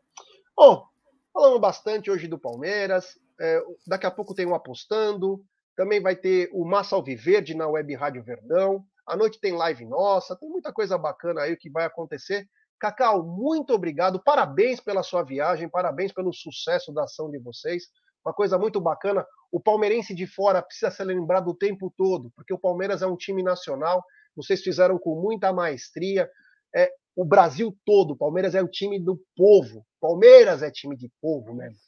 [0.55, 0.85] Bom,
[1.33, 3.17] falamos bastante hoje do Palmeiras.
[3.39, 5.43] É, daqui a pouco tem um apostando.
[5.75, 8.85] Também vai ter o Massa Alviverde na Web Rádio Verdão.
[9.05, 10.35] À noite tem live nossa.
[10.35, 12.47] Tem muita coisa bacana aí que vai acontecer
[12.81, 17.83] Cacau, muito obrigado, parabéns pela sua viagem, parabéns pelo sucesso da ação de vocês.
[18.25, 22.51] Uma coisa muito bacana, o palmeirense de fora precisa ser lembrado o tempo todo, porque
[22.51, 24.03] o Palmeiras é um time nacional,
[24.35, 26.27] vocês fizeram com muita maestria.
[26.75, 29.85] É, o Brasil todo, o Palmeiras é o time do povo.
[29.99, 31.79] Palmeiras é time de povo mesmo.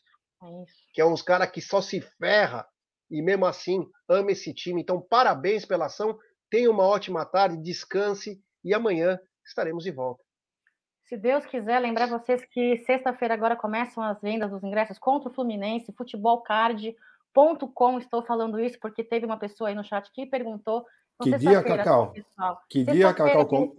[0.44, 2.68] É que é uns caras que só se ferra
[3.10, 4.82] e mesmo assim ama esse time.
[4.82, 6.18] Então, parabéns pela ação.
[6.50, 10.24] Tenha uma ótima tarde, descanse e amanhã estaremos de volta.
[11.06, 15.34] Se Deus quiser, lembrar vocês que sexta-feira agora começam as vendas dos ingressos contra o
[15.34, 18.00] Fluminense, futebolcard.com.
[18.00, 20.86] Estou falando isso porque teve uma pessoa aí no chat que perguntou.
[21.16, 22.12] Então, que dia, Cacau?
[22.12, 23.48] Pessoal, que dia, Cacau?
[23.48, 23.76] Com...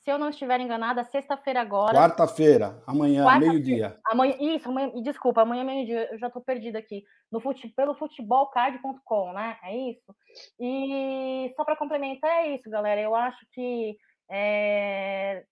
[0.00, 1.94] Se eu não estiver enganada, sexta-feira agora.
[1.94, 3.98] Quarta-feira, amanhã, meio-dia.
[4.06, 7.04] Amanhã, isso, amanhã, desculpa, amanhã meio-dia, eu já estou perdida aqui.
[7.30, 9.58] No fute, pelo futebolcard.com, né?
[9.62, 10.14] É isso.
[10.58, 13.00] E só para complementar, é isso, galera.
[13.00, 13.94] Eu acho que
[14.30, 15.44] é,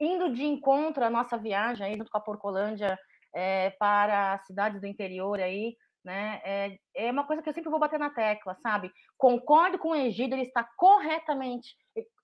[0.00, 2.98] indo de encontro à nossa viagem aí, junto com a Porcolândia
[3.34, 6.40] é, para as cidades do interior aí, né?
[6.44, 8.90] É, é uma coisa que eu sempre vou bater na tecla, sabe?
[9.16, 11.74] Concordo com o Egídio, ele está corretamente,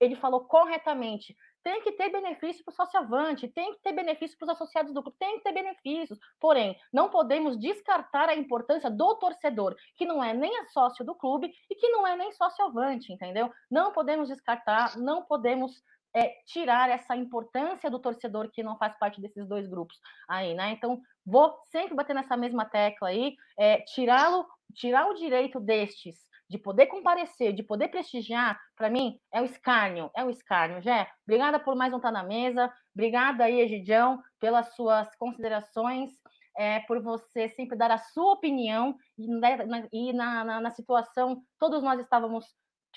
[0.01, 1.35] ele falou corretamente.
[1.69, 5.03] Tem que ter benefício para o sociavante, tem que ter benefício para os associados do
[5.03, 6.19] clube, tem que ter benefícios.
[6.40, 11.53] Porém, não podemos descartar a importância do torcedor, que não é nem sócio do clube
[11.69, 13.53] e que não é nem sociavante, entendeu?
[13.70, 15.85] Não podemos descartar, não podemos
[16.16, 20.70] é, tirar essa importância do torcedor que não faz parte desses dois grupos aí, né?
[20.70, 26.59] Então, vou sempre bater nessa mesma tecla aí, é, tirá-lo, tirar o direito destes de
[26.59, 31.09] poder comparecer, de poder prestigiar, para mim, é o escárnio, é o escárnio, Jé.
[31.27, 36.11] Obrigada por mais um Tá na Mesa, obrigada aí, Egidião, pelas suas considerações,
[36.57, 39.59] é, por você sempre dar a sua opinião, e, né,
[39.93, 42.47] e na, na, na situação, todos nós estávamos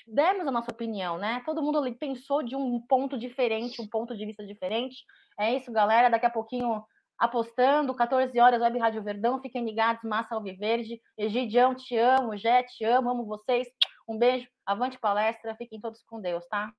[0.06, 1.42] demos a nossa opinião, né?
[1.44, 5.04] Todo mundo pensou de um ponto diferente, um ponto de vista diferente.
[5.38, 6.08] É isso, galera.
[6.08, 6.82] Daqui a pouquinho
[7.18, 9.40] apostando, 14 horas, Web Rádio Verdão.
[9.40, 11.00] Fiquem ligados, Massa Alviverde.
[11.16, 12.36] Egidião, te amo.
[12.36, 13.68] Jé, te amo, amo vocês.
[14.08, 15.54] Um beijo, avante palestra.
[15.56, 16.72] Fiquem todos com Deus, tá?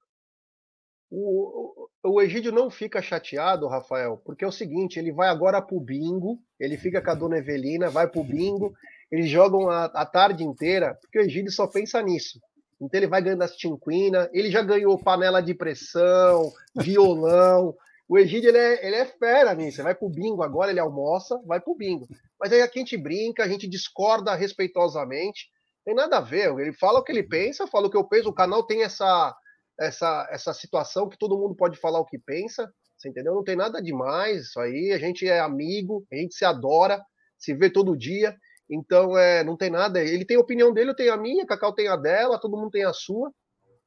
[1.16, 5.80] O, o Egídio não fica chateado, Rafael, porque é o seguinte: ele vai agora pro
[5.80, 8.74] bingo, ele fica com a dona Evelina, vai pro bingo,
[9.12, 12.42] eles jogam a, a tarde inteira, porque o Egídio só pensa nisso.
[12.82, 17.76] Então ele vai ganhando as tinquinas, ele já ganhou panela de pressão, violão.
[18.14, 19.78] O Egídio, ele é, ele é fera nisso.
[19.78, 22.08] Você vai pro bingo agora, ele almoça, vai pro bingo.
[22.40, 25.48] Mas aí aqui a gente brinca, a gente discorda respeitosamente.
[25.84, 26.54] Tem nada a ver.
[26.60, 28.30] Ele fala o que ele pensa, fala o que eu penso.
[28.30, 29.36] O canal tem essa,
[29.80, 32.72] essa, essa situação que todo mundo pode falar o que pensa.
[32.96, 33.34] Você entendeu?
[33.34, 34.92] Não tem nada demais isso aí.
[34.94, 37.04] A gente é amigo, a gente se adora,
[37.36, 38.38] se vê todo dia.
[38.70, 40.00] Então, é, não tem nada.
[40.00, 42.58] Ele tem a opinião dele, eu tenho a minha, a Cacau tem a dela, todo
[42.58, 43.34] mundo tem a sua.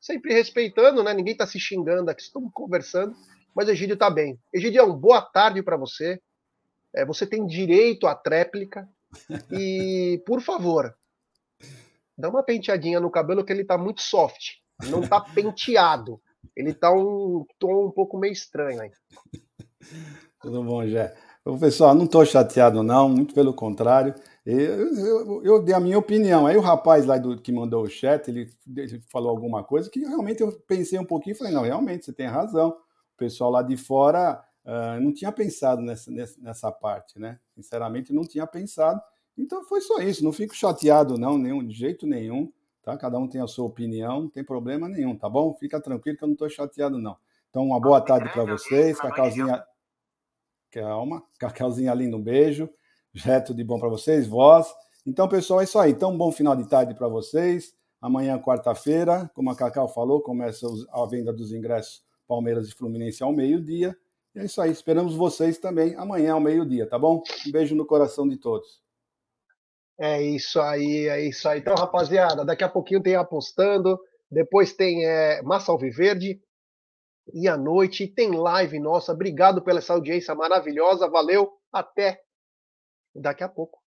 [0.00, 1.14] Sempre respeitando, né?
[1.14, 3.14] Ninguém está se xingando aqui, estamos conversando.
[3.56, 4.38] Mas Egídio está bem.
[4.52, 6.20] Egidião, boa tarde para você.
[6.94, 8.86] É, você tem direito à tréplica.
[9.50, 10.94] E, por favor,
[12.18, 14.56] dá uma penteadinha no cabelo que ele está muito soft.
[14.90, 16.20] Não está penteado.
[16.54, 18.90] Ele está um tom um pouco meio estranho aí.
[20.42, 21.16] Tudo bom, Jé.
[21.58, 24.14] Pessoal, não estou chateado, não, muito pelo contrário.
[24.44, 26.46] Eu, eu, eu, dei a minha opinião.
[26.46, 30.00] Aí o rapaz lá do, que mandou o chat, ele, ele, falou alguma coisa que
[30.00, 32.76] realmente eu pensei um pouquinho e falei, não, realmente, você tem razão.
[33.16, 37.40] O pessoal lá de fora uh, não tinha pensado nessa, nessa, nessa, parte, né?
[37.54, 39.00] Sinceramente, não tinha pensado.
[39.38, 40.22] Então foi só isso.
[40.22, 42.52] Não fico chateado, não, nenhum, de jeito nenhum.
[42.82, 42.94] Tá?
[42.96, 45.52] Cada um tem a sua opinião, não tem problema nenhum, tá bom?
[45.54, 47.16] Fica tranquilo que eu não estou chateado, não.
[47.48, 49.00] Então, uma boa tarde para vocês.
[49.00, 49.64] Cacauzinha.
[50.70, 51.22] Calma.
[51.38, 52.68] Cacauzinha lindo, um beijo.
[53.14, 54.68] Reto de bom para vocês, voz.
[55.06, 55.92] Então, pessoal, é isso aí.
[55.92, 57.74] Então, um bom final de tarde para vocês.
[57.98, 63.32] Amanhã, quarta-feira, como a Cacau falou, começa a venda dos ingressos Palmeiras e Fluminense ao
[63.32, 63.96] meio-dia.
[64.34, 64.70] E é isso aí.
[64.70, 67.22] Esperamos vocês também amanhã ao meio-dia, tá bom?
[67.46, 68.82] Um beijo no coração de todos.
[69.98, 71.60] É isso aí, é isso aí.
[71.60, 73.98] Então, rapaziada, daqui a pouquinho tem apostando,
[74.30, 76.38] depois tem é, Massa Alviverde
[77.32, 79.12] e à noite tem live nossa.
[79.12, 82.20] Obrigado pela essa audiência maravilhosa, valeu, até
[83.14, 83.85] daqui a pouco.